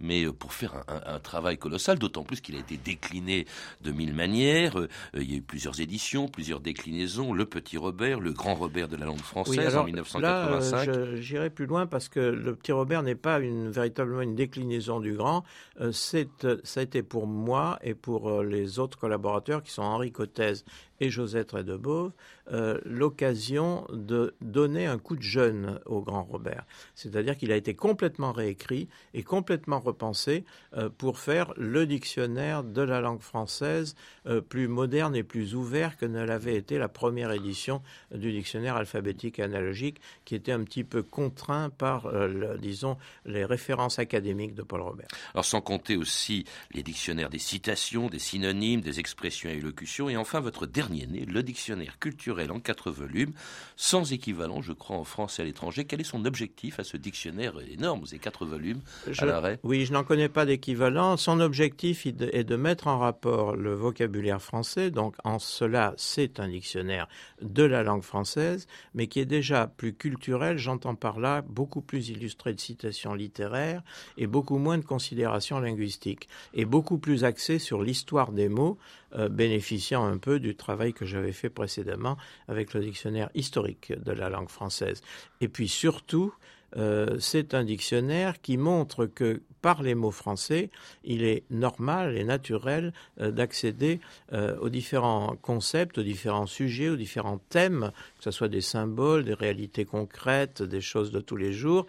mais 0.00 0.24
euh, 0.24 0.32
pour 0.32 0.52
faire 0.52 0.84
un, 0.88 1.18
travail 1.20 1.58
colossal, 1.58 1.98
d'autant 1.98 2.24
plus 2.24 2.40
qu'il 2.40 2.56
a 2.56 2.58
été 2.58 2.76
décliné 2.76 3.46
de 3.82 3.92
mille 3.92 4.14
manières. 4.14 4.78
Euh, 4.78 4.88
il 5.14 5.30
y 5.30 5.34
a 5.34 5.38
eu 5.38 5.42
plusieurs 5.42 5.80
éditions, 5.80 6.28
plusieurs 6.28 6.60
déclinaisons, 6.60 7.32
le 7.32 7.44
petit 7.44 7.76
Robert, 7.76 8.20
le 8.20 8.32
grand 8.32 8.54
Robert 8.54 8.88
de 8.88 8.96
la 8.96 9.06
langue 9.06 9.20
française 9.20 9.76
en 9.76 9.84
1985. 9.84 10.86
Là, 10.86 11.16
j'irai 11.16 11.50
plus 11.50 11.66
loin 11.66 11.79
parce 11.86 12.08
que 12.08 12.20
le 12.20 12.54
petit 12.54 12.72
Robert 12.72 13.02
n'est 13.02 13.14
pas 13.14 13.40
une, 13.40 13.70
véritablement 13.70 14.22
une 14.22 14.34
déclinaison 14.34 15.00
du 15.00 15.14
grand. 15.14 15.44
Euh, 15.80 15.92
euh, 16.14 16.56
ça 16.64 16.80
a 16.80 16.82
été 16.82 17.02
pour 17.02 17.26
moi 17.26 17.78
et 17.82 17.94
pour 17.94 18.30
euh, 18.30 18.44
les 18.44 18.78
autres 18.78 18.98
collaborateurs 18.98 19.62
qui 19.62 19.72
sont 19.72 19.82
Henri 19.82 20.12
Cottez 20.12 20.54
et 21.00 21.10
Josette 21.10 21.48
Trédebove 21.48 22.12
euh, 22.52 22.80
l'occasion 22.84 23.86
de 23.92 24.34
donner 24.40 24.86
un 24.86 24.98
coup 24.98 25.14
de 25.14 25.22
jeune 25.22 25.78
au 25.86 26.00
grand 26.00 26.24
Robert. 26.24 26.64
C'est-à-dire 26.96 27.36
qu'il 27.36 27.52
a 27.52 27.56
été 27.56 27.74
complètement 27.74 28.32
réécrit 28.32 28.88
et 29.14 29.22
complètement 29.22 29.78
repensé 29.78 30.44
euh, 30.76 30.90
pour 30.90 31.20
faire 31.20 31.52
le 31.56 31.86
dictionnaire 31.86 32.64
de 32.64 32.82
la 32.82 33.00
langue 33.00 33.20
française 33.20 33.94
euh, 34.26 34.40
plus 34.40 34.66
moderne 34.66 35.14
et 35.14 35.22
plus 35.22 35.54
ouvert 35.54 35.96
que 35.96 36.06
ne 36.06 36.24
l'avait 36.24 36.56
été 36.56 36.76
la 36.78 36.88
première 36.88 37.30
édition 37.30 37.82
du 38.12 38.32
dictionnaire 38.32 38.74
alphabétique 38.74 39.38
et 39.38 39.42
analogique, 39.42 40.00
qui 40.24 40.34
était 40.34 40.52
un 40.52 40.64
petit 40.64 40.84
peu 40.84 41.04
contraint 41.04 41.70
par, 41.70 42.12
disons, 42.58 42.96
les 43.24 43.44
références 43.44 43.98
académiques 43.98 44.54
de 44.54 44.62
Paul 44.62 44.80
Robert. 44.80 45.08
Alors 45.34 45.44
sans 45.44 45.60
compter 45.60 45.96
aussi 45.96 46.44
les 46.72 46.82
dictionnaires 46.82 47.30
des 47.30 47.38
citations, 47.38 48.08
des 48.08 48.18
synonymes, 48.18 48.80
des 48.80 48.98
expressions 48.98 49.50
et 49.50 49.54
élocutions, 49.54 50.08
et 50.08 50.16
enfin 50.16 50.40
votre 50.40 50.66
dernier 50.66 50.89
né, 50.90 51.24
le 51.24 51.42
dictionnaire 51.42 51.98
culturel 51.98 52.52
en 52.52 52.60
quatre 52.60 52.90
volumes, 52.90 53.32
sans 53.76 54.12
équivalent, 54.12 54.62
je 54.62 54.72
crois, 54.72 54.96
en 54.96 55.04
France 55.04 55.38
et 55.38 55.42
à 55.42 55.44
l'étranger. 55.44 55.84
Quel 55.84 56.00
est 56.00 56.04
son 56.04 56.24
objectif 56.24 56.78
à 56.80 56.84
ce 56.84 56.96
dictionnaire 56.96 57.54
énorme, 57.70 58.06
ces 58.06 58.18
quatre 58.18 58.44
volumes 58.44 58.80
à 59.18 59.24
l'arrêt? 59.24 59.58
Oui, 59.62 59.86
je 59.86 59.92
n'en 59.92 60.04
connais 60.04 60.28
pas 60.28 60.46
d'équivalent. 60.46 61.16
Son 61.16 61.40
objectif 61.40 62.06
est 62.06 62.44
de 62.44 62.56
mettre 62.56 62.86
en 62.86 62.98
rapport 62.98 63.56
le 63.56 63.74
vocabulaire 63.74 64.42
français, 64.42 64.90
donc 64.90 65.14
en 65.24 65.38
cela, 65.38 65.94
c'est 65.96 66.40
un 66.40 66.48
dictionnaire 66.48 67.08
de 67.42 67.62
la 67.62 67.82
langue 67.82 68.02
française, 68.02 68.66
mais 68.94 69.06
qui 69.06 69.20
est 69.20 69.26
déjà 69.26 69.66
plus 69.66 69.94
culturel, 69.94 70.58
j'entends 70.58 70.94
par 70.94 71.20
là 71.20 71.42
beaucoup 71.42 71.82
plus 71.82 72.08
illustré 72.08 72.54
de 72.54 72.60
citations 72.60 73.14
littéraires 73.14 73.82
et 74.16 74.26
beaucoup 74.26 74.58
moins 74.58 74.78
de 74.78 74.84
considérations 74.84 75.60
linguistiques, 75.60 76.28
et 76.54 76.64
beaucoup 76.64 76.98
plus 76.98 77.24
axé 77.24 77.58
sur 77.58 77.82
l'histoire 77.82 78.32
des 78.32 78.48
mots, 78.48 78.78
euh, 79.16 79.28
bénéficiant 79.28 80.04
un 80.04 80.18
peu 80.18 80.38
du 80.38 80.54
travail 80.54 80.79
que 80.92 81.04
j'avais 81.04 81.32
fait 81.32 81.50
précédemment 81.50 82.16
avec 82.48 82.74
le 82.74 82.80
dictionnaire 82.80 83.30
historique 83.34 83.92
de 83.92 84.12
la 84.12 84.28
langue 84.28 84.48
française. 84.48 85.02
Et 85.40 85.48
puis 85.48 85.68
surtout, 85.68 86.34
euh, 86.76 87.16
c'est 87.18 87.54
un 87.54 87.64
dictionnaire 87.64 88.40
qui 88.40 88.56
montre 88.56 89.06
que 89.06 89.42
par 89.62 89.82
les 89.82 89.94
mots 89.94 90.10
français, 90.10 90.70
il 91.04 91.22
est 91.22 91.42
normal 91.50 92.16
et 92.16 92.24
naturel 92.24 92.94
euh, 93.20 93.30
d'accéder 93.30 94.00
euh, 94.32 94.56
aux 94.58 94.70
différents 94.70 95.36
concepts, 95.42 95.98
aux 95.98 96.02
différents 96.02 96.46
sujets, 96.46 96.88
aux 96.88 96.96
différents 96.96 97.40
thèmes, 97.50 97.90
que 98.18 98.24
ce 98.24 98.30
soit 98.30 98.48
des 98.48 98.62
symboles, 98.62 99.24
des 99.24 99.34
réalités 99.34 99.84
concrètes, 99.84 100.62
des 100.62 100.80
choses 100.80 101.10
de 101.10 101.20
tous 101.20 101.36
les 101.36 101.52
jours, 101.52 101.86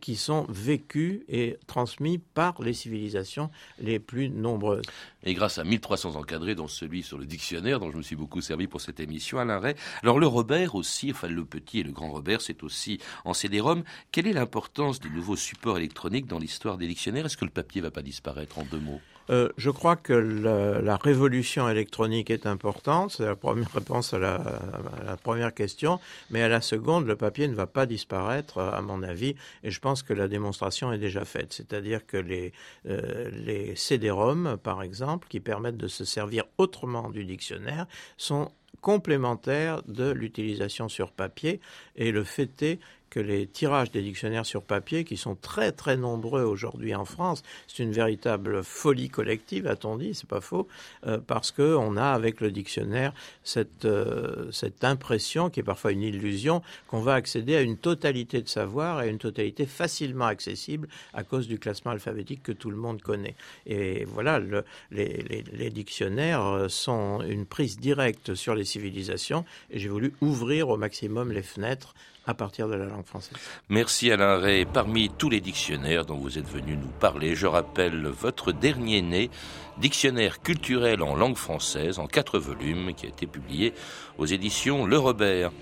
qui 0.00 0.16
sont 0.16 0.46
vécus 0.48 1.20
et 1.28 1.58
transmis 1.66 2.18
par 2.18 2.60
les 2.62 2.72
civilisations 2.72 3.50
les 3.80 3.98
plus 3.98 4.30
nombreuses. 4.30 4.86
Et 5.22 5.34
grâce 5.34 5.58
à 5.58 5.64
1300 5.64 6.16
encadrés, 6.16 6.54
dont 6.54 6.68
celui 6.68 7.02
sur 7.02 7.18
le 7.18 7.26
dictionnaire, 7.26 7.78
dont 7.80 7.90
je 7.90 7.96
me 7.96 8.02
suis 8.02 8.16
beaucoup 8.16 8.40
servi 8.40 8.66
pour 8.66 8.80
cette 8.80 9.00
émission, 9.00 9.38
Alain 9.38 9.58
Ray. 9.58 9.74
Alors 10.02 10.18
le 10.18 10.26
Robert 10.26 10.74
aussi, 10.74 11.10
enfin 11.10 11.28
le 11.28 11.44
petit 11.44 11.80
et 11.80 11.82
le 11.82 11.92
grand 11.92 12.10
Robert, 12.10 12.40
c'est 12.40 12.62
aussi 12.62 12.98
en 13.24 13.34
CD-ROM. 13.34 13.82
Quelle 14.20 14.32
est 14.32 14.34
l'importance 14.34 15.00
des 15.00 15.08
nouveaux 15.08 15.34
supports 15.34 15.78
électroniques 15.78 16.26
dans 16.26 16.38
l'histoire 16.38 16.76
des 16.76 16.86
dictionnaires? 16.86 17.24
Est-ce 17.24 17.38
que 17.38 17.46
le 17.46 17.50
papier 17.50 17.80
va 17.80 17.90
pas 17.90 18.02
disparaître 18.02 18.58
en 18.58 18.64
deux 18.64 18.78
mots? 18.78 19.00
Euh, 19.30 19.48
je 19.56 19.70
crois 19.70 19.96
que 19.96 20.12
la 20.12 20.96
révolution 20.98 21.66
électronique 21.70 22.28
est 22.28 22.44
importante. 22.44 23.12
C'est 23.12 23.24
la 23.24 23.34
première 23.34 23.72
réponse 23.72 24.12
à 24.12 24.18
la, 24.18 25.16
première 25.22 25.54
question. 25.54 26.00
Mais 26.28 26.42
à 26.42 26.48
la 26.48 26.60
seconde, 26.60 27.06
le 27.06 27.16
papier 27.16 27.48
ne 27.48 27.54
va 27.54 27.66
pas 27.66 27.86
disparaître, 27.86 28.58
à 28.58 28.82
mon 28.82 29.02
avis. 29.02 29.36
Et 29.64 29.70
je 29.70 29.80
pense 29.80 30.02
que 30.02 30.12
la 30.12 30.28
démonstration 30.28 30.92
est 30.92 30.98
déjà 30.98 31.24
faite. 31.24 31.54
C'est-à-dire 31.54 32.04
que 32.04 32.18
les, 32.18 32.52
euh, 32.90 33.74
CD-ROM, 33.74 34.58
par 34.62 34.82
exemple, 34.82 35.28
qui 35.30 35.40
permettent 35.40 35.78
de 35.78 35.88
se 35.88 36.04
servir 36.04 36.44
autrement 36.58 37.08
du 37.08 37.24
dictionnaire, 37.24 37.86
sont 38.18 38.50
complémentaires 38.82 39.82
de 39.86 40.10
l'utilisation 40.10 40.88
sur 40.88 41.12
papier. 41.12 41.60
Et 41.96 42.12
le 42.12 42.24
fait 42.24 42.62
est 42.62 42.80
que 43.10 43.20
les 43.20 43.46
tirages 43.46 43.90
des 43.90 44.02
dictionnaires 44.02 44.46
sur 44.46 44.62
papier, 44.62 45.04
qui 45.04 45.16
sont 45.16 45.34
très 45.34 45.72
très 45.72 45.96
nombreux 45.96 46.42
aujourd'hui 46.42 46.94
en 46.94 47.04
France, 47.04 47.42
c'est 47.66 47.82
une 47.82 47.92
véritable 47.92 48.62
folie 48.62 49.10
collective, 49.10 49.66
a-t-on 49.66 49.96
dit, 49.96 50.14
c'est 50.14 50.28
pas 50.28 50.40
faux, 50.40 50.68
euh, 51.06 51.18
parce 51.26 51.50
que 51.50 51.74
on 51.74 51.96
a 51.96 52.06
avec 52.06 52.40
le 52.40 52.50
dictionnaire 52.50 53.12
cette 53.44 53.84
euh, 53.84 54.50
cette 54.52 54.84
impression 54.84 55.50
qui 55.50 55.60
est 55.60 55.64
parfois 55.64 55.92
une 55.92 56.02
illusion 56.02 56.62
qu'on 56.86 57.00
va 57.00 57.14
accéder 57.14 57.56
à 57.56 57.62
une 57.62 57.76
totalité 57.76 58.40
de 58.40 58.48
savoir 58.48 59.02
et 59.02 59.04
à 59.04 59.06
une 59.08 59.18
totalité 59.18 59.66
facilement 59.66 60.26
accessible 60.26 60.88
à 61.12 61.24
cause 61.24 61.48
du 61.48 61.58
classement 61.58 61.92
alphabétique 61.92 62.42
que 62.42 62.52
tout 62.52 62.70
le 62.70 62.76
monde 62.76 63.02
connaît. 63.02 63.34
Et 63.66 64.04
voilà, 64.04 64.38
le, 64.38 64.64
les, 64.90 65.22
les, 65.28 65.42
les 65.52 65.70
dictionnaires 65.70 66.46
euh, 66.46 66.68
sont 66.68 67.22
une 67.22 67.46
prise 67.46 67.78
directe 67.78 68.34
sur 68.34 68.54
les 68.54 68.64
civilisations 68.64 69.44
et 69.70 69.78
j'ai 69.78 69.88
voulu 69.88 70.12
ouvrir 70.20 70.68
au 70.68 70.76
maximum 70.76 71.32
les 71.32 71.42
fenêtres 71.42 71.94
à 72.26 72.34
partir 72.34 72.68
de 72.68 72.74
la 72.74 72.86
langue 72.86 73.06
française. 73.06 73.36
Merci 73.68 74.10
Alain 74.10 74.38
Ray. 74.38 74.64
Parmi 74.64 75.10
tous 75.10 75.30
les 75.30 75.40
dictionnaires 75.40 76.04
dont 76.04 76.16
vous 76.16 76.38
êtes 76.38 76.48
venu 76.48 76.76
nous 76.76 76.92
parler, 77.00 77.34
je 77.34 77.46
rappelle 77.46 78.06
votre 78.06 78.52
dernier 78.52 79.02
né, 79.02 79.30
Dictionnaire 79.78 80.42
culturel 80.42 81.02
en 81.02 81.16
langue 81.16 81.36
française, 81.36 81.98
en 81.98 82.06
quatre 82.06 82.38
volumes, 82.38 82.92
qui 82.94 83.06
a 83.06 83.08
été 83.08 83.26
publié 83.26 83.72
aux 84.18 84.26
éditions 84.26 84.84
Le 84.84 84.98
Robert. 84.98 85.52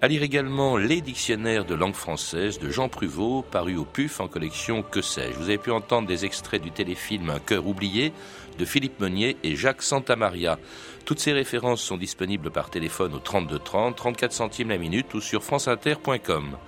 À 0.00 0.08
lire 0.08 0.22
également 0.22 0.76
Les 0.76 1.00
dictionnaires 1.00 1.64
de 1.64 1.74
langue 1.74 1.94
française 1.94 2.58
de 2.58 2.70
Jean 2.70 2.88
Pruvot, 2.88 3.42
paru 3.42 3.76
au 3.76 3.84
PUF 3.84 4.20
en 4.20 4.26
collection 4.26 4.82
Que 4.82 5.00
sais-je. 5.00 5.36
Vous 5.36 5.44
avez 5.44 5.58
pu 5.58 5.70
entendre 5.70 6.08
des 6.08 6.24
extraits 6.24 6.62
du 6.62 6.72
téléfilm 6.72 7.30
Un 7.30 7.38
cœur 7.38 7.66
oublié 7.66 8.12
de 8.58 8.64
Philippe 8.64 8.98
Meunier 9.00 9.36
et 9.44 9.54
Jacques 9.54 9.82
Santamaria. 9.82 10.58
Toutes 11.08 11.20
ces 11.20 11.32
références 11.32 11.80
sont 11.80 11.96
disponibles 11.96 12.50
par 12.50 12.68
téléphone 12.68 13.14
au 13.14 13.18
32 13.18 13.58
30, 13.60 13.96
34 13.96 14.30
centimes 14.30 14.68
la 14.68 14.76
minute 14.76 15.14
ou 15.14 15.22
sur 15.22 15.42
franceinter.com. 15.42 16.58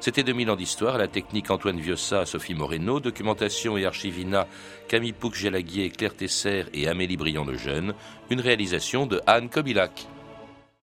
C'était 0.00 0.22
2000 0.22 0.50
ans 0.50 0.56
d'histoire, 0.56 0.96
la 0.96 1.06
technique 1.06 1.50
Antoine 1.50 1.78
Viossa, 1.78 2.24
Sophie 2.24 2.54
Moreno, 2.54 2.98
documentation 2.98 3.76
et 3.76 3.84
archivina 3.84 4.46
Camille 4.88 5.12
Pouc-Gélaguier, 5.12 5.90
Claire 5.90 6.16
Tesser 6.16 6.64
et 6.72 6.88
Amélie 6.88 7.18
Briand 7.18 7.44
de 7.44 7.56
Jeune, 7.56 7.92
une 8.30 8.40
réalisation 8.40 9.04
de 9.04 9.20
Anne 9.26 9.50
Kobilac. 9.50 10.08